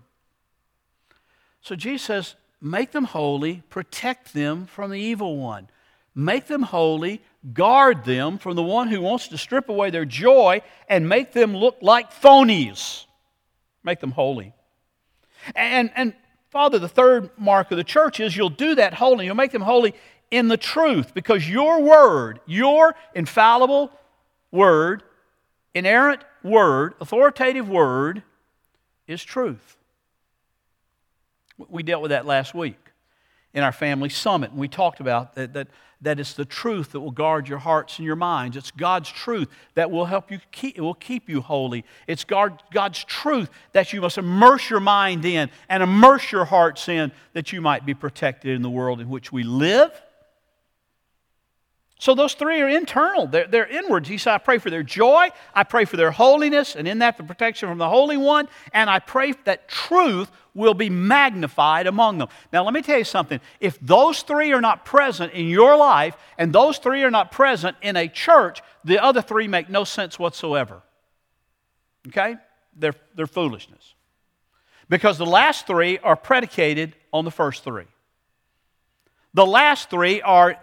So 1.62 1.76
Jesus 1.76 2.02
says, 2.02 2.36
make 2.60 2.92
them 2.92 3.06
holy, 3.06 3.62
protect 3.70 4.34
them 4.34 4.66
from 4.66 4.90
the 4.90 5.00
evil 5.00 5.38
one. 5.38 5.70
Make 6.16 6.46
them 6.46 6.62
holy, 6.62 7.22
guard 7.54 8.06
them 8.06 8.38
from 8.38 8.56
the 8.56 8.64
one 8.64 8.88
who 8.88 9.02
wants 9.02 9.28
to 9.30 9.38
strip 9.38 9.70
away 9.70 9.90
their 9.90 10.06
joy 10.06 10.62
and 10.88 11.10
make 11.10 11.34
them 11.34 11.56
look 11.56 11.78
like 11.82 12.12
phonies. 12.12 13.06
Make 13.84 14.00
them 14.00 14.12
holy. 14.12 14.54
And, 15.56 15.92
and 15.96 16.14
Father, 16.50 16.78
the 16.78 16.88
third 16.88 17.32
mark 17.38 17.72
of 17.72 17.78
the 17.78 17.84
church 17.84 18.20
is 18.20 18.38
you'll 18.38 18.50
do 18.50 18.76
that 18.76 18.94
holy. 18.94 19.26
You'll 19.26 19.36
make 19.36 19.52
them 19.52 19.64
holy 19.64 19.96
in 20.30 20.48
the 20.48 20.58
truth 20.58 21.14
because 21.14 21.50
your 21.50 21.82
word, 21.82 22.40
your 22.46 22.96
infallible 23.16 23.92
word, 24.52 25.04
inerrant 25.74 26.24
word, 26.44 26.94
authoritative 27.02 27.68
word, 27.68 28.24
is 29.08 29.24
truth. 29.24 29.78
We 31.58 31.84
dealt 31.84 32.02
with 32.02 32.12
that 32.12 32.26
last 32.26 32.54
week 32.54 32.78
in 33.54 33.64
our 33.64 33.72
family 33.72 34.10
summit, 34.10 34.52
and 34.52 34.60
we 34.60 34.68
talked 34.68 35.00
about 35.00 35.36
that, 35.36 35.54
that 35.54 35.68
that 36.04 36.20
it's 36.20 36.34
the 36.34 36.46
truth 36.46 36.92
that 36.92 37.00
will 37.00 37.12
guard 37.12 37.48
your 37.48 37.58
hearts 37.58 37.98
and 37.98 38.06
your 38.06 38.16
minds. 38.16 38.56
It's 38.56 38.72
God's 38.72 39.10
truth 39.10 39.50
that 39.76 39.90
will 39.90 40.06
help 40.06 40.32
you 40.32 40.40
keep, 40.52 40.78
it 40.78 40.82
will 40.82 40.94
keep 40.94 41.30
you 41.30 41.42
holy. 41.42 41.86
It's 42.08 42.24
God, 42.24 42.62
God's 42.72 43.04
truth 43.04 43.50
that 43.72 43.94
you 43.94 44.02
must 44.02 44.18
immerse 44.18 44.70
your 44.70 44.80
mind 44.80 45.26
in 45.26 45.50
and 45.70 45.82
immerse 45.82 46.32
your 46.32 46.46
hearts 46.46 46.88
in 46.88 47.12
that 47.34 47.52
you 47.52 47.62
might 47.62 47.86
be 47.86 47.94
protected 47.94 48.56
in 48.56 48.62
the 48.62 48.70
world 48.70 49.02
in 49.02 49.10
which 49.10 49.32
we 49.32 49.44
live. 49.44 49.92
So 52.00 52.16
those 52.16 52.34
three 52.34 52.60
are 52.60 52.68
internal, 52.68 53.28
they're, 53.28 53.48
they're 53.48 53.68
inwards. 53.68 54.10
He 54.10 54.18
said, 54.18 54.34
I 54.34 54.38
pray 54.38 54.58
for 54.58 54.70
their 54.70 54.84
joy, 54.84 55.30
I 55.54 55.64
pray 55.64 55.86
for 55.86 55.96
their 55.96 56.12
holiness, 56.12 56.76
and 56.76 56.88
in 56.88 57.00
that 57.00 57.16
the 57.16 57.24
protection 57.24 57.70
from 57.70 57.78
the 57.78 57.88
Holy 57.88 58.18
One, 58.18 58.50
and 58.74 58.90
I 58.90 59.00
pray 59.00 59.34
that 59.46 59.70
truth 59.70 60.30
will 60.54 60.74
be 60.74 60.90
magnified 60.90 61.88
among 61.88 62.18
them. 62.18 62.28
Now, 62.52 62.64
let 62.66 62.74
me 62.74 62.82
tell 62.82 62.98
you 62.98 63.04
something. 63.04 63.40
If 63.60 63.80
those 63.80 64.22
three 64.22 64.52
are 64.52 64.62
not 64.62 64.86
present 64.86 65.34
in 65.34 65.48
your 65.48 65.78
life, 65.78 66.18
and 66.38 66.52
those 66.52 66.78
three 66.78 67.04
are 67.04 67.12
not 67.12 67.32
present 67.32 67.78
in 67.82 67.96
a 67.96 68.08
church, 68.08 68.62
the 68.84 69.02
other 69.02 69.22
three 69.22 69.48
make 69.48 69.70
no 69.70 69.84
sense 69.84 70.20
whatsoever. 70.20 70.82
Okay? 72.08 72.36
They're, 72.76 72.96
they're 73.16 73.28
foolishness. 73.28 73.94
Because 74.90 75.18
the 75.18 75.26
last 75.26 75.68
three 75.68 76.00
are 76.00 76.16
predicated 76.16 76.96
on 77.14 77.24
the 77.24 77.32
first 77.32 77.64
three. 77.64 77.86
The 79.34 79.46
last 79.46 79.90
three 79.90 80.22
are 80.22 80.58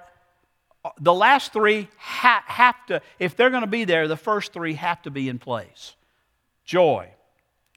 the 0.99 1.15
last 1.15 1.53
three 1.53 1.89
ha- 1.99 2.45
have 2.47 2.87
to, 2.87 3.03
if 3.19 3.37
they're 3.37 3.51
going 3.51 3.63
to 3.63 3.67
be 3.67 3.85
there, 3.85 4.09
the 4.09 4.17
first 4.17 4.53
three 4.53 4.75
have 4.75 5.03
to 5.03 5.11
be 5.11 5.29
in 5.29 5.39
place 5.39 5.95
joy, 6.65 7.09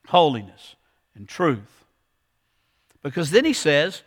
holiness, 0.08 0.76
and 1.16 1.28
truth. 1.28 1.86
Because 3.02 3.32
then 3.32 3.44
he 3.44 3.54
says 3.54 4.04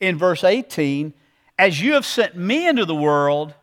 in 0.00 0.18
verse 0.18 0.44
18, 0.44 1.14
As 1.58 1.80
you 1.80 1.94
have 1.94 2.04
sent 2.04 2.36
me 2.36 2.66
into 2.66 2.84
the 2.84 2.94
world, 2.94 3.54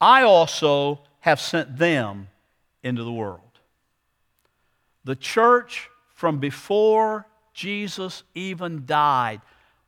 I 0.00 0.22
also 0.22 1.00
have 1.20 1.40
sent 1.40 1.76
them 1.76 2.28
into 2.82 3.02
the 3.02 3.12
world. 3.12 3.40
The 5.04 5.16
church 5.16 5.90
from 6.14 6.38
before 6.38 7.26
Jesus 7.52 8.22
even 8.34 8.86
died 8.86 9.40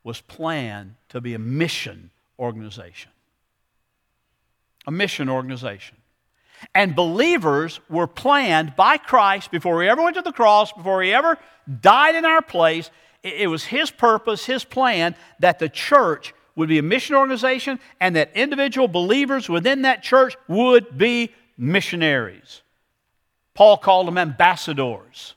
was 0.04 0.20
planned 0.20 0.94
to 1.08 1.20
be 1.20 1.34
a 1.34 1.38
mission 1.38 2.10
organization. 2.38 3.10
A 4.86 4.90
mission 4.90 5.28
organization. 5.28 5.96
And 6.74 6.96
believers 6.96 7.80
were 7.88 8.06
planned 8.06 8.76
by 8.76 8.96
Christ 8.96 9.50
before 9.50 9.82
he 9.82 9.88
ever 9.88 10.02
went 10.02 10.16
to 10.16 10.22
the 10.22 10.32
cross, 10.32 10.72
before 10.72 11.02
he 11.02 11.12
ever 11.12 11.38
died 11.80 12.14
in 12.14 12.24
our 12.24 12.42
place. 12.42 12.90
It 13.22 13.48
was 13.48 13.64
his 13.64 13.90
purpose, 13.90 14.46
his 14.46 14.64
plan, 14.64 15.14
that 15.40 15.58
the 15.58 15.68
church 15.68 16.32
would 16.54 16.68
be 16.68 16.78
a 16.78 16.82
mission 16.82 17.14
organization 17.14 17.78
and 18.00 18.16
that 18.16 18.30
individual 18.34 18.88
believers 18.88 19.48
within 19.48 19.82
that 19.82 20.02
church 20.02 20.36
would 20.48 20.96
be 20.96 21.32
missionaries. 21.56 22.62
Paul 23.54 23.78
called 23.78 24.06
them 24.06 24.18
ambassadors. 24.18 25.35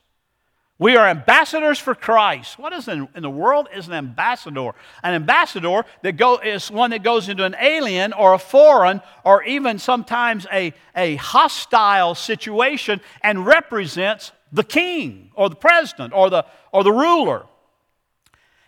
We 0.80 0.96
are 0.96 1.06
ambassadors 1.06 1.78
for 1.78 1.94
Christ. 1.94 2.58
What 2.58 2.72
is 2.72 2.88
in, 2.88 3.06
in 3.14 3.22
the 3.22 3.28
world 3.28 3.68
is 3.76 3.86
an 3.86 3.92
ambassador? 3.92 4.70
An 5.02 5.12
ambassador 5.12 5.84
that 6.00 6.16
go, 6.16 6.38
is 6.38 6.70
one 6.70 6.88
that 6.92 7.02
goes 7.02 7.28
into 7.28 7.44
an 7.44 7.54
alien 7.60 8.14
or 8.14 8.32
a 8.32 8.38
foreign 8.38 9.02
or 9.22 9.42
even 9.42 9.78
sometimes 9.78 10.46
a, 10.50 10.72
a 10.96 11.16
hostile 11.16 12.14
situation 12.14 13.02
and 13.22 13.44
represents 13.44 14.32
the 14.52 14.64
king 14.64 15.30
or 15.34 15.50
the 15.50 15.54
president 15.54 16.14
or 16.14 16.30
the, 16.30 16.46
or 16.72 16.82
the 16.82 16.92
ruler. 16.92 17.44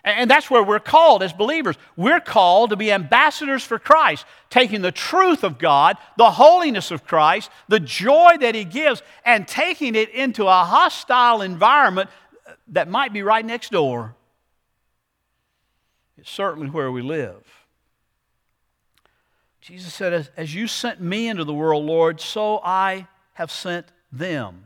And 0.05 0.29
that's 0.29 0.51
where 0.51 0.65
we're 0.65 0.81
called 0.81 1.23
as 1.23 1.33
believers. 1.33 1.77
We're 1.97 2.21
called 2.21 2.71
to 2.71 2.77
be 2.77 2.91
ambassadors 2.91 3.63
for 3.63 3.79
Christ, 3.79 4.25
taking 4.51 4.83
the 4.83 4.91
truth 4.91 5.45
of 5.45 5.59
God, 5.59 5.97
the 6.17 6.33
holiness 6.33 6.91
of 6.91 7.07
Christ, 7.07 7.51
the 7.69 7.79
joy 7.79 8.37
that 8.41 8.57
He 8.57 8.65
gives, 8.65 9.01
and 9.25 9.47
taking 9.47 9.95
it 9.95 10.09
into 10.11 10.49
a 10.49 10.65
hostile 10.65 11.41
environment 11.41 12.11
that 12.69 12.89
might 12.89 13.13
be 13.13 13.23
right 13.23 13.45
next 13.45 13.71
door. 13.71 14.17
It's 16.19 16.31
certainly 16.31 16.69
where 16.69 16.91
we 16.91 17.03
live. 17.03 17.45
Jesus 19.61 19.95
said, 19.95 20.29
As, 20.37 20.53
you 20.53 20.67
sent 20.67 21.01
me 21.01 21.29
into 21.29 21.45
the 21.45 21.55
world, 21.55 21.85
Lord, 21.85 22.21
so 22.21 22.61
I 22.65 23.07
have 23.35 23.53
sent 23.53 23.87
them 24.11 24.65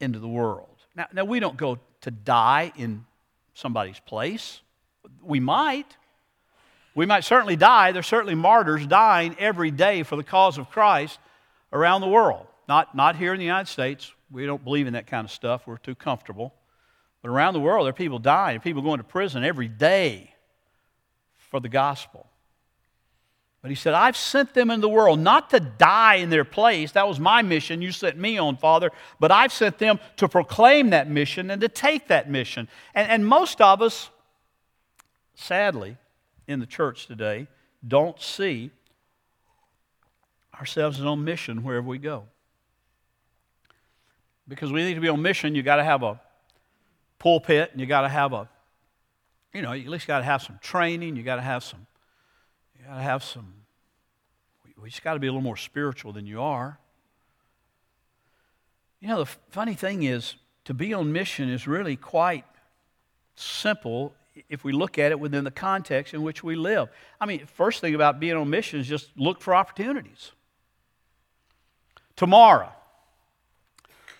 into 0.00 0.18
the 0.18 0.28
world. 0.28 0.76
Now, 0.96 1.06
now 1.12 1.24
we 1.24 1.40
don't 1.40 1.58
go 1.58 1.78
to 2.00 2.10
die 2.10 2.72
in 2.76 3.04
somebody's 3.54 4.00
place. 4.00 4.60
We 5.22 5.40
might. 5.40 5.96
We 6.94 7.06
might 7.06 7.24
certainly 7.24 7.56
die. 7.56 7.92
There's 7.92 8.06
certainly 8.06 8.34
martyrs 8.34 8.86
dying 8.86 9.36
every 9.38 9.70
day 9.70 10.02
for 10.02 10.16
the 10.16 10.24
cause 10.24 10.58
of 10.58 10.70
Christ 10.70 11.18
around 11.72 12.00
the 12.00 12.08
world. 12.08 12.46
Not, 12.68 12.94
not 12.94 13.16
here 13.16 13.32
in 13.32 13.38
the 13.38 13.44
United 13.44 13.68
States. 13.68 14.12
We 14.30 14.46
don't 14.46 14.62
believe 14.62 14.86
in 14.86 14.92
that 14.94 15.06
kind 15.06 15.24
of 15.24 15.30
stuff. 15.30 15.66
We're 15.66 15.76
too 15.76 15.94
comfortable. 15.94 16.54
But 17.22 17.30
around 17.30 17.54
the 17.54 17.60
world, 17.60 17.84
there 17.84 17.90
are 17.90 17.94
people 17.94 18.18
dying, 18.18 18.60
people 18.60 18.82
going 18.82 18.98
to 18.98 19.04
prison 19.04 19.44
every 19.44 19.68
day 19.68 20.34
for 21.36 21.60
the 21.60 21.68
gospel. 21.68 22.26
But 23.62 23.70
he 23.70 23.74
said, 23.74 23.92
I've 23.92 24.16
sent 24.16 24.54
them 24.54 24.70
in 24.70 24.80
the 24.80 24.88
world 24.88 25.20
not 25.20 25.50
to 25.50 25.60
die 25.60 26.16
in 26.16 26.30
their 26.30 26.44
place. 26.44 26.92
That 26.92 27.06
was 27.06 27.20
my 27.20 27.42
mission. 27.42 27.82
You 27.82 27.92
sent 27.92 28.16
me 28.16 28.38
on, 28.38 28.56
Father. 28.56 28.90
But 29.18 29.30
I've 29.30 29.52
sent 29.52 29.78
them 29.78 30.00
to 30.16 30.28
proclaim 30.28 30.90
that 30.90 31.10
mission 31.10 31.50
and 31.50 31.60
to 31.60 31.68
take 31.68 32.08
that 32.08 32.30
mission. 32.30 32.68
And, 32.94 33.10
and 33.10 33.26
most 33.26 33.60
of 33.60 33.82
us, 33.82 34.08
sadly, 35.34 35.98
in 36.46 36.58
the 36.58 36.66
church 36.66 37.06
today, 37.06 37.48
don't 37.86 38.18
see 38.20 38.70
ourselves 40.58 40.98
as 40.98 41.04
on 41.04 41.22
mission 41.22 41.62
wherever 41.62 41.86
we 41.86 41.98
go. 41.98 42.24
Because 44.48 44.72
we 44.72 44.82
need 44.84 44.94
to 44.94 45.00
be 45.00 45.08
on 45.08 45.20
mission, 45.20 45.54
you 45.54 45.62
got 45.62 45.76
to 45.76 45.84
have 45.84 46.02
a 46.02 46.18
pulpit 47.18 47.70
and 47.72 47.80
you 47.80 47.86
got 47.86 48.00
to 48.02 48.08
have 48.08 48.32
a, 48.32 48.48
you 49.52 49.60
know, 49.60 49.72
you 49.72 49.84
at 49.84 49.90
least 49.90 50.06
got 50.06 50.18
to 50.18 50.24
have 50.24 50.42
some 50.42 50.58
training, 50.62 51.14
you 51.14 51.22
got 51.22 51.36
to 51.36 51.42
have 51.42 51.62
some 51.62 51.86
got 52.90 52.96
to 52.96 53.02
have 53.02 53.22
some, 53.22 53.54
we 54.82 54.90
just 54.90 55.04
got 55.04 55.14
to 55.14 55.20
be 55.20 55.28
a 55.28 55.30
little 55.30 55.42
more 55.42 55.56
spiritual 55.56 56.12
than 56.12 56.26
you 56.26 56.42
are. 56.42 56.76
You 58.98 59.06
know, 59.06 59.18
the 59.20 59.30
funny 59.50 59.74
thing 59.74 60.02
is, 60.02 60.34
to 60.64 60.74
be 60.74 60.92
on 60.92 61.12
mission 61.12 61.48
is 61.48 61.68
really 61.68 61.94
quite 61.94 62.44
simple 63.36 64.12
if 64.48 64.64
we 64.64 64.72
look 64.72 64.98
at 64.98 65.12
it 65.12 65.20
within 65.20 65.44
the 65.44 65.52
context 65.52 66.14
in 66.14 66.22
which 66.22 66.42
we 66.42 66.56
live. 66.56 66.88
I 67.20 67.26
mean, 67.26 67.46
first 67.46 67.80
thing 67.80 67.94
about 67.94 68.18
being 68.18 68.36
on 68.36 68.50
mission 68.50 68.80
is 68.80 68.88
just 68.88 69.08
look 69.16 69.40
for 69.40 69.54
opportunities. 69.54 70.32
Tomorrow, 72.16 72.72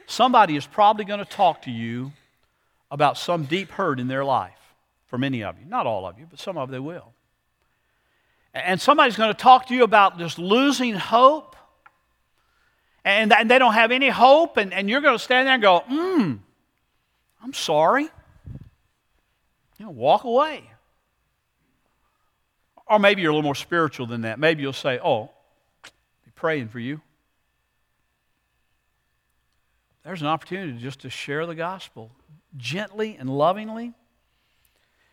somebody 0.06 0.54
is 0.54 0.64
probably 0.64 1.04
going 1.04 1.18
to 1.18 1.24
talk 1.24 1.62
to 1.62 1.72
you 1.72 2.12
about 2.88 3.18
some 3.18 3.44
deep 3.44 3.72
hurt 3.72 3.98
in 3.98 4.06
their 4.06 4.24
life. 4.24 4.52
For 5.06 5.18
many 5.18 5.42
of 5.42 5.58
you, 5.58 5.66
not 5.66 5.86
all 5.86 6.06
of 6.06 6.20
you, 6.20 6.26
but 6.30 6.38
some 6.38 6.56
of 6.56 6.70
them 6.70 6.84
will. 6.84 7.12
And 8.52 8.80
somebody's 8.80 9.16
going 9.16 9.32
to 9.32 9.38
talk 9.38 9.66
to 9.68 9.74
you 9.74 9.84
about 9.84 10.18
just 10.18 10.38
losing 10.38 10.94
hope, 10.94 11.56
and, 13.04 13.32
and 13.32 13.50
they 13.50 13.58
don't 13.58 13.74
have 13.74 13.92
any 13.92 14.08
hope, 14.08 14.56
and, 14.56 14.72
and 14.72 14.90
you're 14.90 15.00
going 15.00 15.16
to 15.16 15.22
stand 15.22 15.46
there 15.46 15.54
and 15.54 15.62
go, 15.62 15.80
hmm, 15.86 16.34
I'm 17.42 17.52
sorry. 17.54 18.08
You 19.78 19.86
know, 19.86 19.90
walk 19.90 20.24
away. 20.24 20.64
Or 22.86 22.98
maybe 22.98 23.22
you're 23.22 23.30
a 23.30 23.34
little 23.34 23.44
more 23.44 23.54
spiritual 23.54 24.06
than 24.06 24.22
that. 24.22 24.38
Maybe 24.38 24.62
you'll 24.62 24.72
say, 24.72 24.98
Oh, 25.02 25.30
be 26.24 26.32
praying 26.34 26.68
for 26.68 26.80
you. 26.80 27.00
There's 30.04 30.22
an 30.22 30.26
opportunity 30.26 30.78
just 30.78 31.00
to 31.00 31.10
share 31.10 31.46
the 31.46 31.54
gospel 31.54 32.10
gently 32.56 33.16
and 33.18 33.30
lovingly. 33.30 33.92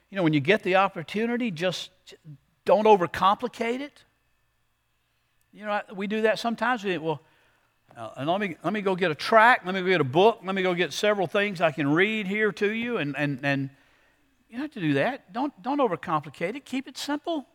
You 0.09 0.15
know, 0.15 0.23
when 0.23 0.33
you 0.33 0.39
get 0.39 0.63
the 0.63 0.77
opportunity, 0.77 1.51
just 1.51 1.91
don't 2.67 2.85
overcomplicate 2.85 3.79
it. 3.79 4.03
You 5.51 5.65
know, 5.65 5.81
we 5.95 6.05
do 6.05 6.21
that 6.21 6.37
sometimes. 6.37 6.83
We 6.83 6.91
think, 6.91 7.03
well, 7.03 7.21
uh, 7.95 8.11
and 8.17 8.29
let 8.29 8.39
me, 8.39 8.57
let 8.63 8.73
me 8.73 8.81
go 8.81 8.95
get 8.95 9.09
a 9.09 9.15
track, 9.15 9.61
let 9.65 9.73
me 9.73 9.81
go 9.81 9.87
get 9.87 10.01
a 10.01 10.03
book, 10.03 10.41
let 10.43 10.53
me 10.53 10.61
go 10.61 10.75
get 10.75 10.93
several 10.93 11.25
things 11.25 11.61
I 11.61 11.71
can 11.71 11.87
read 11.87 12.27
here 12.27 12.51
to 12.51 12.71
you. 12.71 12.97
And, 12.97 13.15
and, 13.17 13.39
and 13.41 13.71
you 14.49 14.57
don't 14.57 14.65
have 14.65 14.73
to 14.73 14.81
do 14.81 14.93
that. 14.95 15.33
Don't, 15.33 15.51
don't 15.63 15.79
overcomplicate 15.79 16.55
it. 16.55 16.65
Keep 16.65 16.87
it 16.87 16.97
simple. 16.97 17.47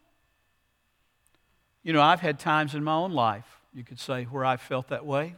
You 1.85 1.92
know, 1.92 2.03
I've 2.03 2.20
had 2.20 2.40
times 2.40 2.75
in 2.75 2.83
my 2.83 2.94
own 2.94 3.12
life, 3.12 3.61
you 3.72 3.85
could 3.85 4.01
say, 4.01 4.25
where 4.25 4.44
I 4.44 4.57
felt 4.57 4.88
that 4.88 5.07
way. 5.07 5.37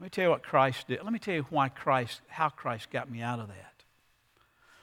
Let 0.00 0.04
me 0.04 0.08
tell 0.08 0.24
you 0.24 0.30
what 0.30 0.42
Christ 0.42 0.88
did. 0.88 1.02
Let 1.04 1.12
me 1.12 1.18
tell 1.20 1.34
you 1.34 1.46
why 1.50 1.68
Christ, 1.68 2.22
how 2.28 2.48
Christ 2.48 2.90
got 2.90 3.08
me 3.08 3.22
out 3.22 3.38
of 3.38 3.48
that. 3.48 3.71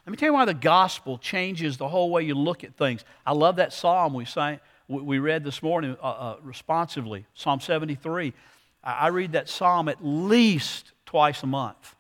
Let 0.09 0.13
me 0.13 0.17
tell 0.17 0.29
you 0.29 0.33
why 0.33 0.45
the 0.45 0.55
gospel 0.55 1.19
changes 1.19 1.77
the 1.77 1.87
whole 1.87 2.09
way 2.09 2.23
you 2.23 2.33
look 2.33 2.63
at 2.63 2.73
things. 2.73 3.05
I 3.27 3.33
love 3.33 3.57
that 3.57 3.71
psalm 3.71 4.15
we 4.15 4.25
sang, 4.25 4.59
we 4.87 5.19
read 5.19 5.43
this 5.43 5.61
morning 5.61 5.95
uh, 6.01 6.03
uh, 6.03 6.35
responsively, 6.41 7.27
Psalm 7.35 7.59
73. 7.59 8.33
I 8.83 9.09
read 9.09 9.33
that 9.33 9.47
psalm 9.47 9.87
at 9.87 10.03
least 10.03 10.93
twice 11.05 11.43
a 11.43 11.45
month 11.45 11.95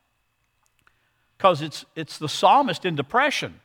because 1.37 1.61
it's, 1.61 1.85
it's 1.95 2.17
the 2.17 2.27
psalmist 2.27 2.83
in 2.83 2.95
depression. 2.95 3.59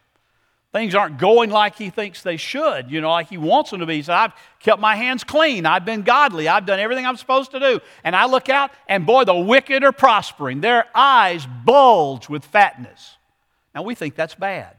Things 0.74 0.94
aren't 0.94 1.16
going 1.16 1.48
like 1.48 1.76
he 1.76 1.88
thinks 1.88 2.20
they 2.20 2.37
should, 2.37 2.90
you 2.90 3.00
know, 3.00 3.12
like 3.12 3.30
he 3.30 3.38
wants 3.38 3.70
them 3.70 3.80
to 3.80 3.87
be. 3.87 3.94
He 3.94 4.02
said, 4.02 4.14
I've 4.14 4.33
kept 4.61 4.78
my 4.78 4.94
hands 4.94 5.24
clean. 5.24 5.64
I've 5.64 5.87
been 5.87 6.02
godly. 6.02 6.48
I've 6.48 6.66
done 6.66 6.80
everything 6.80 7.07
I'm 7.07 7.16
supposed 7.16 7.52
to 7.52 7.61
do. 7.61 7.80
And 8.02 8.14
I 8.14 8.26
look 8.26 8.50
out, 8.50 8.72
and 8.88 9.07
boy, 9.07 9.24
the 9.24 9.35
wicked 9.35 9.83
are 9.85 9.92
prospering. 9.92 10.61
Their 10.61 10.85
eyes 10.94 11.46
bulge 11.64 12.28
with 12.28 12.44
fatness. 12.44 13.16
Now, 13.74 13.82
we 13.82 13.94
think 13.94 14.14
that's 14.14 14.34
bad. 14.34 14.76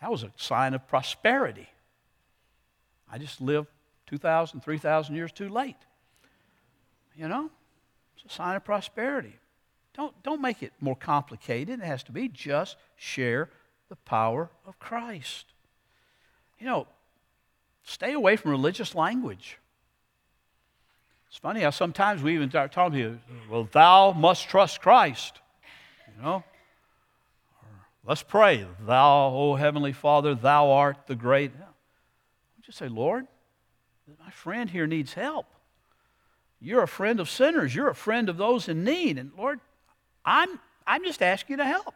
That 0.00 0.10
was 0.10 0.22
a 0.22 0.32
sign 0.36 0.74
of 0.74 0.86
prosperity. 0.88 1.68
I 3.10 3.18
just 3.18 3.40
lived 3.40 3.68
2,000, 4.06 4.60
3,000 4.60 5.14
years 5.14 5.32
too 5.32 5.48
late. 5.48 5.76
You 7.16 7.28
know, 7.28 7.50
it's 8.16 8.32
a 8.32 8.34
sign 8.34 8.56
of 8.56 8.64
prosperity. 8.64 9.34
Don't, 9.94 10.14
don't 10.22 10.40
make 10.40 10.62
it 10.62 10.72
more 10.80 10.94
complicated. 10.94 11.80
It 11.80 11.84
has 11.84 12.02
to 12.04 12.12
be 12.12 12.28
just 12.28 12.76
share 12.96 13.50
the 13.88 13.96
power 13.96 14.50
of 14.66 14.78
Christ. 14.78 15.46
You 16.60 16.66
know, 16.66 16.86
stay 17.82 18.12
away 18.12 18.36
from 18.36 18.52
religious 18.52 18.94
language. 18.94 19.58
It's 21.28 21.38
funny 21.38 21.60
how 21.60 21.70
sometimes 21.70 22.22
we 22.22 22.34
even 22.34 22.48
start 22.48 22.72
talking 22.72 22.92
to 22.92 22.98
you, 22.98 23.18
well, 23.50 23.68
thou 23.70 24.12
must 24.12 24.48
trust 24.48 24.80
Christ. 24.80 25.40
You 26.06 26.22
know? 26.22 26.44
Let's 28.08 28.22
pray. 28.22 28.66
Thou, 28.86 29.34
O 29.34 29.54
Heavenly 29.56 29.92
Father, 29.92 30.34
thou 30.34 30.70
art 30.70 31.06
the 31.06 31.14
great. 31.14 31.52
Just 32.62 32.78
say, 32.78 32.88
Lord, 32.88 33.26
my 34.18 34.30
friend 34.30 34.70
here 34.70 34.86
needs 34.86 35.12
help. 35.12 35.44
You're 36.58 36.82
a 36.82 36.88
friend 36.88 37.20
of 37.20 37.28
sinners. 37.28 37.74
You're 37.74 37.90
a 37.90 37.94
friend 37.94 38.30
of 38.30 38.38
those 38.38 38.66
in 38.66 38.82
need. 38.82 39.18
And 39.18 39.32
Lord, 39.36 39.60
I'm, 40.24 40.58
I'm 40.86 41.04
just 41.04 41.20
asking 41.20 41.52
you 41.52 41.56
to 41.58 41.66
help. 41.66 41.94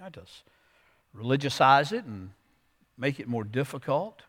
I 0.00 0.08
just 0.10 0.44
religiousize 1.12 1.90
it 1.90 2.04
and 2.04 2.30
make 2.96 3.18
it 3.18 3.26
more 3.26 3.42
difficult. 3.42 4.22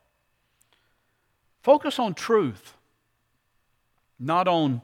Focus 1.62 2.00
on 2.00 2.16
truth, 2.16 2.74
not 4.20 4.48
on 4.48 4.82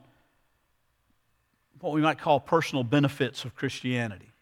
what 1.80 1.94
we 1.94 2.02
might 2.02 2.20
call 2.20 2.40
personal 2.40 2.84
benefits 2.84 3.44
of 3.44 3.56
Christianity. 3.56 4.33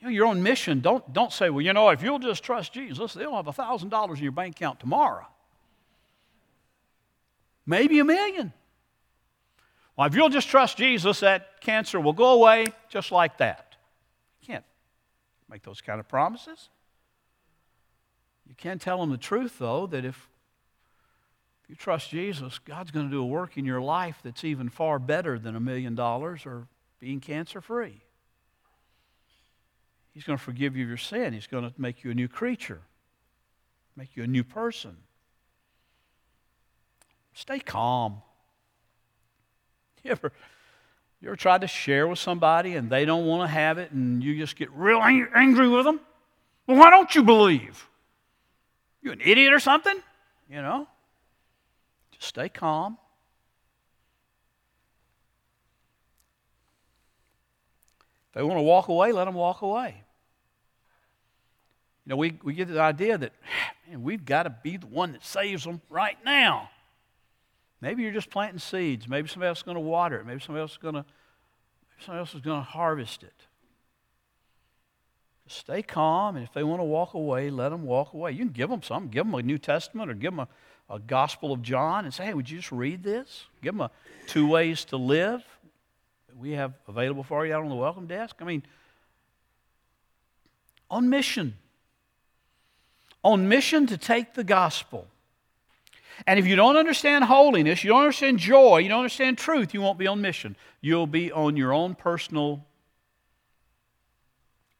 You 0.00 0.06
know, 0.06 0.12
your 0.12 0.26
own 0.26 0.42
mission, 0.42 0.80
don't, 0.80 1.12
don't 1.12 1.32
say, 1.32 1.50
well, 1.50 1.60
you 1.60 1.72
know, 1.72 1.88
if 1.88 2.02
you'll 2.02 2.20
just 2.20 2.42
trust 2.44 2.72
Jesus, 2.72 3.14
they'll 3.14 3.34
have 3.34 3.46
$1,000 3.46 4.16
in 4.16 4.22
your 4.22 4.32
bank 4.32 4.56
account 4.56 4.78
tomorrow. 4.78 5.26
Maybe 7.66 7.98
a 7.98 8.04
million. 8.04 8.52
Well, 9.96 10.06
if 10.06 10.14
you'll 10.14 10.28
just 10.28 10.48
trust 10.48 10.76
Jesus, 10.76 11.20
that 11.20 11.60
cancer 11.60 12.00
will 12.00 12.12
go 12.12 12.34
away 12.34 12.66
just 12.88 13.10
like 13.10 13.38
that 13.38 13.76
You 14.40 14.46
can't 14.46 14.64
make 15.50 15.64
those 15.64 15.80
kind 15.80 15.98
of 15.98 16.08
promises. 16.08 16.68
You 18.48 18.54
can 18.54 18.78
tell 18.78 19.00
them 19.00 19.10
the 19.10 19.18
truth, 19.18 19.58
though, 19.58 19.86
that 19.88 20.04
if 20.04 20.28
you 21.68 21.74
trust 21.74 22.10
Jesus, 22.10 22.58
God's 22.60 22.92
going 22.92 23.06
to 23.06 23.12
do 23.12 23.20
a 23.20 23.26
work 23.26 23.58
in 23.58 23.64
your 23.64 23.80
life 23.80 24.20
that's 24.22 24.44
even 24.44 24.68
far 24.68 24.98
better 24.98 25.38
than 25.38 25.56
a 25.56 25.60
million 25.60 25.94
dollars 25.94 26.46
or 26.46 26.68
being 27.00 27.20
cancer 27.20 27.60
free. 27.60 28.02
He's 30.12 30.24
going 30.24 30.38
to 30.38 30.44
forgive 30.44 30.76
you 30.76 30.86
your 30.86 30.96
sin. 30.96 31.32
He's 31.32 31.46
going 31.46 31.64
to 31.64 31.72
make 31.78 32.04
you 32.04 32.10
a 32.10 32.14
new 32.14 32.28
creature, 32.28 32.80
make 33.96 34.16
you 34.16 34.24
a 34.24 34.26
new 34.26 34.44
person. 34.44 34.96
Stay 37.34 37.58
calm. 37.60 38.22
You 40.04 40.12
ever 40.12 40.32
you 41.20 41.28
ever 41.28 41.36
tried 41.36 41.62
to 41.62 41.66
share 41.66 42.06
with 42.06 42.20
somebody 42.20 42.76
and 42.76 42.88
they 42.88 43.04
don't 43.04 43.26
want 43.26 43.48
to 43.48 43.52
have 43.52 43.78
it 43.78 43.90
and 43.90 44.22
you 44.22 44.38
just 44.38 44.54
get 44.54 44.70
real 44.70 45.00
angry 45.02 45.68
with 45.68 45.84
them? 45.84 46.00
Well, 46.66 46.78
why 46.78 46.90
don't 46.90 47.12
you 47.14 47.24
believe? 47.24 47.88
You 49.02 49.12
an 49.12 49.20
idiot 49.20 49.52
or 49.52 49.58
something? 49.58 49.96
You 50.48 50.62
know? 50.62 50.86
Just 52.12 52.28
stay 52.28 52.48
calm. 52.48 52.98
They 58.34 58.42
want 58.42 58.58
to 58.58 58.62
walk 58.62 58.88
away, 58.88 59.12
let 59.12 59.24
them 59.24 59.34
walk 59.34 59.62
away. 59.62 60.02
You 62.04 62.10
know, 62.10 62.16
we, 62.16 62.38
we 62.42 62.54
get 62.54 62.68
the 62.68 62.80
idea 62.80 63.18
that, 63.18 63.32
man, 63.88 64.02
we've 64.02 64.24
got 64.24 64.44
to 64.44 64.50
be 64.50 64.76
the 64.76 64.86
one 64.86 65.12
that 65.12 65.24
saves 65.24 65.64
them 65.64 65.80
right 65.90 66.16
now. 66.24 66.70
Maybe 67.80 68.02
you're 68.02 68.12
just 68.12 68.30
planting 68.30 68.58
seeds. 68.58 69.06
Maybe 69.06 69.28
somebody 69.28 69.48
else 69.48 69.58
is 69.58 69.62
going 69.62 69.76
to 69.76 69.80
water 69.80 70.18
it. 70.18 70.26
Maybe 70.26 70.40
somebody 70.40 70.62
else 70.62 70.72
is 70.72 70.78
going 70.78 70.94
to 70.94 71.04
somebody 72.00 72.20
else 72.20 72.34
is 72.34 72.40
going 72.40 72.60
to 72.60 72.64
harvest 72.64 73.22
it. 73.22 73.34
Just 75.46 75.60
stay 75.60 75.82
calm, 75.82 76.36
and 76.36 76.44
if 76.44 76.52
they 76.52 76.62
want 76.62 76.80
to 76.80 76.84
walk 76.84 77.14
away, 77.14 77.50
let 77.50 77.70
them 77.70 77.84
walk 77.84 78.12
away. 78.12 78.32
You 78.32 78.38
can 78.38 78.52
give 78.52 78.70
them 78.70 78.82
something. 78.82 79.10
Give 79.10 79.24
them 79.24 79.34
a 79.34 79.42
New 79.42 79.58
Testament 79.58 80.10
or 80.10 80.14
give 80.14 80.32
them 80.32 80.40
a, 80.40 80.94
a 80.94 80.98
Gospel 80.98 81.52
of 81.52 81.62
John 81.62 82.04
and 82.04 82.12
say, 82.12 82.26
hey, 82.26 82.34
would 82.34 82.50
you 82.50 82.58
just 82.58 82.72
read 82.72 83.02
this? 83.02 83.46
Give 83.62 83.74
them 83.74 83.80
a 83.82 83.90
two 84.26 84.46
ways 84.46 84.84
to 84.86 84.96
live 84.96 85.42
we 86.36 86.52
have 86.52 86.74
available 86.86 87.22
for 87.22 87.46
you 87.46 87.54
out 87.54 87.62
on 87.62 87.68
the 87.68 87.76
welcome 87.76 88.06
desk. 88.06 88.36
I 88.40 88.44
mean, 88.44 88.62
on 90.90 91.08
mission. 91.08 91.54
On 93.24 93.48
mission 93.48 93.86
to 93.86 93.96
take 93.96 94.34
the 94.34 94.44
gospel 94.44 95.08
and 96.26 96.38
if 96.38 96.46
you 96.46 96.56
don't 96.56 96.76
understand 96.76 97.24
holiness, 97.24 97.84
you 97.84 97.88
don't 97.88 98.00
understand 98.00 98.38
joy, 98.38 98.78
you 98.78 98.88
don't 98.88 98.98
understand 98.98 99.38
truth, 99.38 99.72
you 99.72 99.80
won't 99.80 99.98
be 99.98 100.06
on 100.06 100.20
mission. 100.20 100.56
You'll 100.80 101.06
be 101.06 101.30
on 101.30 101.56
your 101.56 101.72
own 101.72 101.94
personal 101.94 102.64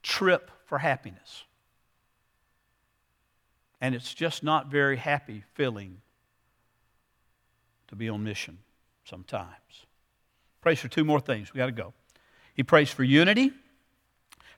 trip 0.03 0.51
for 0.67 0.79
happiness. 0.79 1.45
And 3.81 3.95
it's 3.95 4.13
just 4.13 4.43
not 4.43 4.67
very 4.67 4.97
happy 4.97 5.45
feeling 5.55 6.01
to 7.89 7.97
be 7.97 8.09
on 8.09 8.25
mission 8.25 8.59
sometimes. 9.05 9.87
Prays 10.61 10.81
for 10.81 10.89
two 10.89 11.05
more 11.05 11.21
things. 11.21 11.53
We 11.53 11.59
got 11.59 11.67
to 11.67 11.73
go. 11.73 11.95
He 12.55 12.63
prays 12.63 12.91
for 12.91 13.05
unity. 13.05 13.53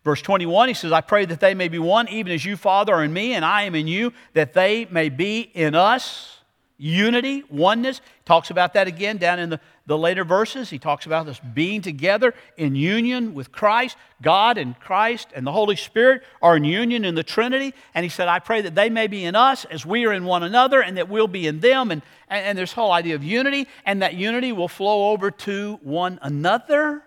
Verse 0.02 0.22
21, 0.22 0.68
he 0.68 0.74
says, 0.74 0.92
I 0.92 1.02
pray 1.02 1.26
that 1.26 1.40
they 1.40 1.52
may 1.52 1.68
be 1.68 1.78
one, 1.78 2.08
even 2.08 2.32
as 2.32 2.44
you, 2.44 2.56
Father, 2.56 2.94
are 2.94 3.04
in 3.04 3.12
me, 3.12 3.34
and 3.34 3.44
I 3.44 3.62
am 3.62 3.74
in 3.74 3.86
you, 3.86 4.14
that 4.32 4.54
they 4.54 4.86
may 4.86 5.10
be 5.10 5.40
in 5.40 5.74
us 5.74 6.39
unity, 6.80 7.44
oneness. 7.50 8.00
Talks 8.24 8.50
about 8.50 8.72
that 8.72 8.88
again 8.88 9.18
down 9.18 9.38
in 9.38 9.50
the, 9.50 9.60
the 9.86 9.98
later 9.98 10.24
verses. 10.24 10.70
He 10.70 10.78
talks 10.78 11.04
about 11.04 11.26
this 11.26 11.38
being 11.38 11.82
together 11.82 12.34
in 12.56 12.74
union 12.74 13.34
with 13.34 13.52
Christ. 13.52 13.96
God 14.22 14.56
and 14.56 14.78
Christ 14.80 15.28
and 15.34 15.46
the 15.46 15.52
Holy 15.52 15.76
Spirit 15.76 16.22
are 16.40 16.56
in 16.56 16.64
union 16.64 17.04
in 17.04 17.14
the 17.14 17.22
Trinity. 17.22 17.74
And 17.94 18.02
he 18.02 18.08
said, 18.08 18.28
I 18.28 18.38
pray 18.38 18.62
that 18.62 18.74
they 18.74 18.88
may 18.88 19.06
be 19.06 19.24
in 19.24 19.36
us 19.36 19.66
as 19.66 19.84
we 19.84 20.06
are 20.06 20.12
in 20.12 20.24
one 20.24 20.42
another 20.42 20.80
and 20.80 20.96
that 20.96 21.08
we'll 21.08 21.28
be 21.28 21.46
in 21.46 21.60
them. 21.60 21.90
And, 21.90 22.02
and, 22.28 22.46
and 22.46 22.58
this 22.58 22.72
whole 22.72 22.92
idea 22.92 23.14
of 23.14 23.22
unity, 23.22 23.68
and 23.84 24.00
that 24.00 24.14
unity 24.14 24.52
will 24.52 24.68
flow 24.68 25.10
over 25.10 25.30
to 25.30 25.78
one 25.82 26.18
another. 26.22 27.02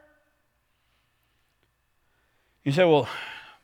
You 2.64 2.72
say, 2.72 2.86
well, 2.86 3.10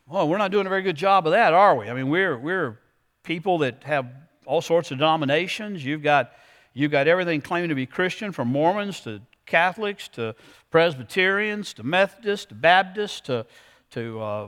well, 0.08 0.28
we're 0.28 0.40
not 0.40 0.52
doing 0.52 0.66
a 0.66 0.70
very 0.70 0.82
good 0.82 0.98
job 0.98 1.28
of 1.28 1.34
that, 1.34 1.54
are 1.54 1.76
we? 1.76 1.88
I 1.88 1.94
mean, 1.94 2.10
we're, 2.10 2.36
we're 2.36 2.80
people 3.24 3.60
that 3.60 3.84
have 3.84 4.08
all 4.50 4.62
sorts 4.62 4.90
of 4.90 4.98
denominations. 4.98 5.86
You've 5.86 6.02
got, 6.02 6.32
you've 6.74 6.90
got 6.90 7.08
everything 7.08 7.40
claiming 7.40 7.70
to 7.70 7.76
be 7.76 7.86
Christian, 7.86 8.32
from 8.32 8.48
Mormons 8.48 9.00
to 9.02 9.22
Catholics 9.46 10.08
to 10.10 10.36
Presbyterians 10.72 11.74
to 11.76 11.84
Methodists 11.84 12.48
to 12.48 12.56
Baptists 12.56 13.22
to, 13.22 13.46
to 13.92 14.20
uh, 14.20 14.48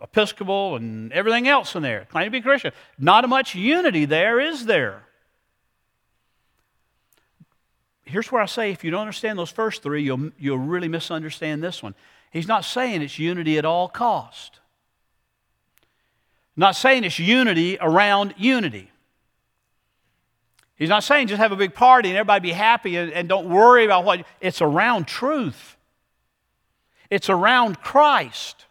Episcopal 0.00 0.76
and 0.76 1.12
everything 1.12 1.48
else 1.48 1.74
in 1.74 1.82
there. 1.82 2.06
claiming 2.10 2.30
to 2.30 2.38
be 2.38 2.40
Christian. 2.40 2.70
Not 2.96 3.28
much 3.28 3.56
unity 3.56 4.04
there, 4.04 4.38
is 4.38 4.66
there? 4.66 5.02
Here's 8.04 8.30
where 8.30 8.40
I 8.40 8.46
say 8.46 8.70
if 8.70 8.84
you 8.84 8.92
don't 8.92 9.00
understand 9.00 9.36
those 9.36 9.50
first 9.50 9.82
three, 9.82 10.04
you'll, 10.04 10.30
you'll 10.38 10.58
really 10.58 10.88
misunderstand 10.88 11.60
this 11.60 11.82
one. 11.82 11.96
He's 12.30 12.46
not 12.46 12.64
saying 12.64 13.02
it's 13.02 13.18
unity 13.18 13.58
at 13.58 13.64
all 13.64 13.88
cost. 13.88 14.60
Not 16.56 16.76
saying 16.76 17.02
it's 17.02 17.18
unity 17.18 17.78
around 17.80 18.34
unity. 18.36 18.91
He's 20.82 20.88
not 20.88 21.04
saying 21.04 21.28
just 21.28 21.38
have 21.38 21.52
a 21.52 21.56
big 21.56 21.74
party 21.74 22.08
and 22.08 22.18
everybody 22.18 22.48
be 22.48 22.52
happy 22.52 22.96
and, 22.96 23.12
and 23.12 23.28
don't 23.28 23.48
worry 23.48 23.84
about 23.84 24.04
what. 24.04 24.26
It's 24.40 24.60
around 24.60 25.06
truth. 25.06 25.76
It's 27.08 27.30
around 27.30 27.80
Christ. 27.80 28.66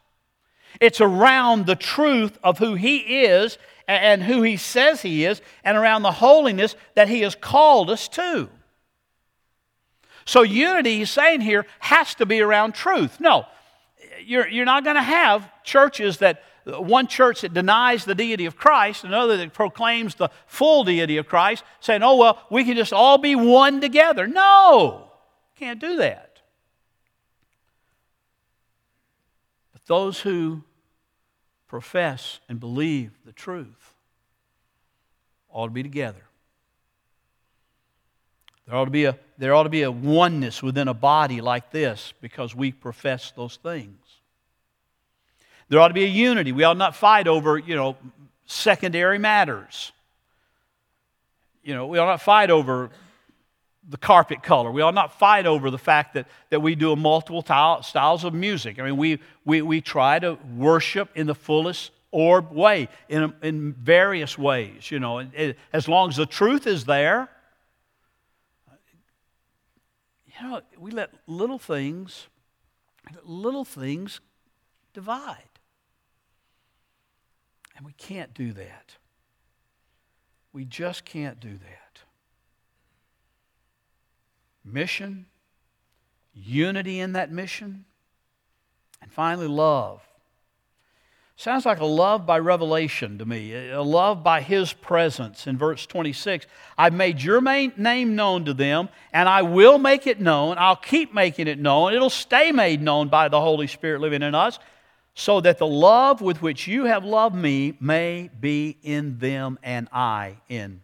It's 0.82 1.00
around 1.00 1.68
the 1.68 1.78
truth 1.78 2.38
of 2.44 2.58
who 2.58 2.74
He 2.74 2.98
is 3.24 3.58
and 3.88 4.22
who 4.22 4.42
He 4.42 4.58
says 4.58 5.02
He 5.02 5.24
is, 5.24 5.42
and 5.64 5.78
around 5.78 6.02
the 6.02 6.12
holiness 6.12 6.76
that 6.96 7.08
He 7.08 7.22
has 7.22 7.34
called 7.34 7.90
us 7.90 8.10
to. 8.10 8.50
So, 10.26 10.42
unity, 10.42 10.98
He's 10.98 11.12
saying 11.12 11.40
here, 11.40 11.66
has 11.80 12.14
to 12.16 12.26
be 12.26 12.42
around 12.42 12.74
truth. 12.74 13.22
No, 13.22 13.46
you're, 14.22 14.50
you're 14.50 14.66
not 14.66 14.84
going 14.84 14.98
to 14.98 15.02
have 15.02 15.50
churches 15.64 16.18
that 16.18 16.44
one 16.80 17.08
church 17.08 17.42
that 17.42 17.54
denies 17.54 18.06
the 18.06 18.16
deity 18.16 18.46
of 18.46 18.56
Christ, 18.56 19.04
another 19.04 19.38
that 19.38 19.54
proclaims 19.54 20.16
the 20.16 20.30
full 20.46 20.84
deity 20.84 21.18
of 21.18 21.28
Christ, 21.28 21.64
saying, 21.80 22.04
oh, 22.04 22.16
well, 22.16 22.46
we 22.50 22.64
can 22.64 22.76
just 22.76 22.94
all 22.94 23.18
be 23.18 23.36
one 23.36 23.82
together. 23.82 24.28
No, 24.28 25.12
can't 25.56 25.80
do 25.80 25.98
that. 25.98 26.42
But 29.74 29.86
those 29.86 30.20
who 30.20 30.64
profess 31.68 32.40
and 32.50 32.60
believe 32.60 33.12
the 33.26 33.32
truth 33.32 33.96
ought 35.50 35.68
to 35.68 35.72
be 35.72 35.84
together. 35.84 36.24
There 38.68 38.76
ought 38.76 38.86
to 38.86 38.92
be 38.92 39.06
a, 39.06 39.18
there 39.38 39.54
ought 39.54 39.64
to 39.64 39.70
be 39.70 39.84
a 39.84 39.92
oneness 39.92 40.62
within 40.64 40.88
a 40.88 40.94
body 40.94 41.42
like 41.42 41.72
this 41.72 42.14
because 42.22 42.56
we 42.56 42.72
profess 42.72 43.32
those 43.32 43.58
things. 43.58 44.01
There 45.72 45.80
ought 45.80 45.88
to 45.88 45.94
be 45.94 46.04
a 46.04 46.08
unity. 46.08 46.52
We 46.52 46.66
ought 46.66 46.76
not 46.76 46.98
fight 46.98 47.30
over, 47.30 47.58
you 47.58 47.76
know, 47.76 47.96
secondary 48.46 49.18
matters. 49.18 49.94
You 51.64 51.74
know, 51.74 51.88
we 51.88 51.98
ought 51.98 52.08
not 52.08 52.22
fight 52.22 52.52
over 52.52 52.90
the 53.88 53.96
carpet 53.96 54.44
color. 54.44 54.70
We 54.70 54.82
ought 54.82 54.94
not 54.94 55.18
fight 55.18 55.46
over 55.46 55.72
the 55.72 55.78
fact 55.78 56.16
that, 56.16 56.28
that 56.50 56.60
we 56.60 56.76
do 56.76 56.94
multiple 56.98 57.42
styles 57.42 58.26
of 58.26 58.34
music. 58.34 58.82
I 58.82 58.84
mean, 58.84 58.98
we, 58.98 59.20
we, 59.46 59.62
we 59.62 59.80
try 59.80 60.20
to 60.20 60.38
worship 60.58 61.08
in 61.16 61.26
the 61.26 61.36
fullest 61.36 61.92
orb 62.12 62.52
way, 62.52 62.90
in, 63.08 63.34
in 63.42 63.72
various 63.72 64.38
ways, 64.38 64.92
you 64.92 65.00
know. 65.00 65.20
It, 65.20 65.58
as 65.72 65.88
long 65.88 66.10
as 66.10 66.18
the 66.18 66.26
truth 66.26 66.68
is 66.68 66.84
there, 66.84 67.30
you 70.26 70.50
know, 70.50 70.62
we 70.78 70.92
let 70.92 71.12
little 71.28 71.60
things, 71.60 72.28
little 73.24 73.64
things 73.64 74.20
divide. 74.94 75.38
And 77.76 77.86
we 77.86 77.94
can't 77.94 78.34
do 78.34 78.54
that. 78.54 78.96
We 80.54 80.66
just 80.66 81.06
can't 81.06 81.40
do 81.40 81.58
that. 81.58 82.02
Mission, 84.64 85.26
unity 86.34 87.00
in 87.00 87.14
that 87.14 87.32
mission, 87.32 87.86
and 89.02 89.12
finally, 89.12 89.48
love. 89.48 90.02
Sounds 91.36 91.66
like 91.66 91.80
a 91.80 91.86
love 91.86 92.28
by 92.28 92.38
revelation 92.38 93.18
to 93.18 93.26
me, 93.26 93.70
a 93.72 93.82
love 93.82 94.24
by 94.24 94.42
His 94.42 94.74
presence. 94.74 95.48
In 95.48 95.58
verse 95.58 95.88
26, 95.88 96.46
I've 96.78 96.94
made 96.94 97.20
your 97.20 97.42
name 97.42 98.16
known 98.16 98.46
to 98.46 98.54
them, 98.54 98.90
and 99.12 99.28
I 99.28 99.42
will 99.42 99.80
make 99.80 100.06
it 100.06 100.22
known. 100.22 100.58
I'll 100.60 100.76
keep 100.76 101.16
making 101.16 101.48
it 101.48 101.58
known. 101.58 101.96
It'll 101.96 102.12
stay 102.12 102.52
made 102.52 102.80
known 102.80 103.08
by 103.08 103.28
the 103.28 103.42
Holy 103.42 103.66
Spirit 103.66 104.02
living 104.02 104.22
in 104.22 104.36
us 104.36 104.60
so 105.14 105.42
that 105.42 105.58
the 105.58 105.68
love 105.68 106.22
with 106.22 106.42
which 106.42 106.68
you 106.68 106.86
have 106.86 107.04
loved 107.04 107.36
me 107.36 107.78
may 107.80 108.30
be 108.40 108.78
in 108.82 109.18
them 109.20 109.60
and 109.62 109.88
I 109.92 110.38
in 110.48 110.82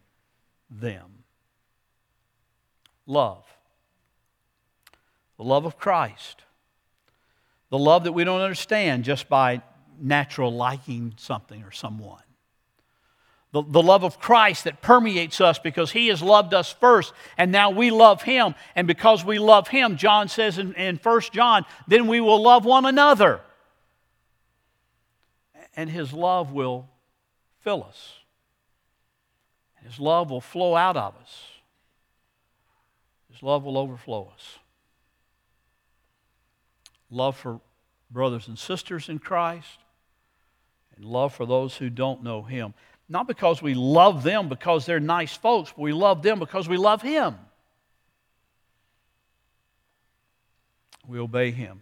them. 0.70 1.24
Love. 3.06 3.44
The 5.38 5.44
love 5.44 5.66
of 5.66 5.78
Christ. 5.78 6.42
The 7.70 7.78
love 7.78 8.04
that 8.04 8.12
we 8.12 8.24
don't 8.24 8.42
understand 8.42 9.06
just 9.06 9.30
by 9.30 9.62
natural 10.00 10.54
liking 10.54 11.14
something 11.18 11.64
or 11.64 11.72
someone. 11.72 12.22
The, 13.54 13.64
the 13.64 13.82
love 13.82 14.04
of 14.04 14.20
Christ 14.20 14.66
that 14.66 14.82
permeates 14.82 15.40
us 15.40 15.58
because 15.58 15.92
He 15.92 16.10
has 16.10 16.22
loved 16.22 16.54
us 16.54 16.72
first 16.72 17.14
and 17.38 17.50
now 17.50 17.70
we 17.70 17.92
love 17.92 18.22
Him. 18.22 18.56
And 18.76 18.88
because 18.88 19.24
we 19.24 19.40
love 19.40 19.70
Him, 19.70 19.96
John 19.96 20.28
says 20.28 20.58
in, 20.58 20.74
in 20.74 20.98
1 20.98 21.22
John, 21.32 21.66
then 21.88 22.08
we 22.08 22.20
will 22.20 22.42
love 22.42 22.66
one 22.66 22.86
another 22.86 23.42
and 25.78 25.92
His 25.92 26.12
love 26.12 26.52
will 26.52 26.90
fill 27.62 27.84
us. 27.84 28.16
His 29.84 30.00
love 30.00 30.32
will 30.32 30.42
flow 30.42 30.76
out 30.76 30.98
of 30.98 31.16
us. 31.22 31.44
His 33.32 33.44
love 33.44 33.64
will 33.64 33.78
overflow 33.78 34.34
us. 34.34 34.58
Love 37.12 37.38
for 37.38 37.62
brothers 38.10 38.48
and 38.48 38.58
sisters 38.58 39.08
in 39.08 39.20
Christ, 39.20 39.80
and 40.96 41.06
love 41.06 41.34
for 41.34 41.46
those 41.46 41.78
who 41.78 41.90
don't 41.90 42.24
know 42.24 42.42
Him. 42.42 42.74
Not 43.08 43.28
because 43.28 43.62
we 43.62 43.76
love 43.76 44.24
them 44.24 44.50
because 44.50 44.86
they're 44.86 45.00
nice 45.00 45.38
folks, 45.38 45.72
but 45.74 45.84
we 45.84 45.94
love 45.94 46.24
them 46.24 46.40
because 46.40 46.68
we 46.68 46.76
love 46.76 47.02
Him. 47.02 47.36
We 51.08 51.20
obey 51.20 51.52
Him. 51.52 51.82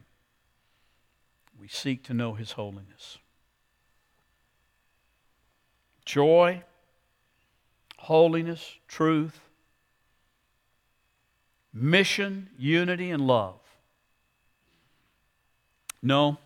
We 1.59 1.69
seek 1.69 2.03
to 2.03 2.13
know 2.13 2.33
His 2.33 2.51
holiness 2.51 3.17
joy, 6.05 6.63
holiness, 7.97 8.77
truth, 8.87 9.39
mission, 11.73 12.49
unity, 12.57 13.11
and 13.11 13.25
love. 13.25 13.59
No, 16.01 16.37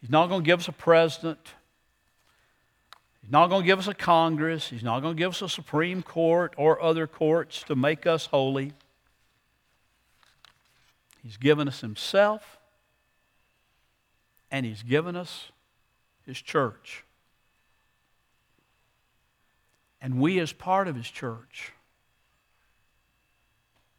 He's 0.00 0.10
not 0.10 0.28
going 0.28 0.42
to 0.42 0.46
give 0.46 0.60
us 0.60 0.68
a 0.68 0.72
president. 0.72 1.54
He's 3.22 3.32
not 3.32 3.48
going 3.48 3.62
to 3.62 3.66
give 3.66 3.78
us 3.78 3.88
a 3.88 3.94
Congress. 3.94 4.68
He's 4.68 4.84
not 4.84 5.00
going 5.00 5.16
to 5.16 5.18
give 5.18 5.30
us 5.30 5.42
a 5.42 5.48
Supreme 5.48 6.02
Court 6.02 6.54
or 6.56 6.80
other 6.80 7.08
courts 7.08 7.64
to 7.64 7.74
make 7.74 8.06
us 8.06 8.26
holy. 8.26 8.72
He's 11.24 11.36
given 11.36 11.66
us 11.66 11.80
Himself, 11.80 12.58
and 14.48 14.64
He's 14.64 14.84
given 14.84 15.16
us 15.16 15.50
His 16.24 16.40
church. 16.40 17.02
And 20.00 20.20
we, 20.20 20.38
as 20.38 20.52
part 20.52 20.88
of 20.88 20.96
His 20.96 21.08
church, 21.08 21.72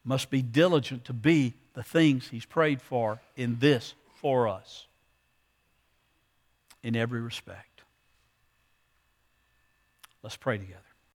must 0.04 0.30
be 0.30 0.42
diligent 0.42 1.06
to 1.06 1.14
be 1.14 1.54
the 1.74 1.84
things 1.84 2.28
He's 2.30 2.46
prayed 2.46 2.82
for 2.82 3.20
in 3.36 3.60
this 3.60 3.94
for 4.16 4.48
us 4.48 4.88
in 6.84 6.96
every 6.96 7.22
respect. 7.22 7.82
Let's 10.24 10.38
pray 10.38 10.58
together. 10.58 10.87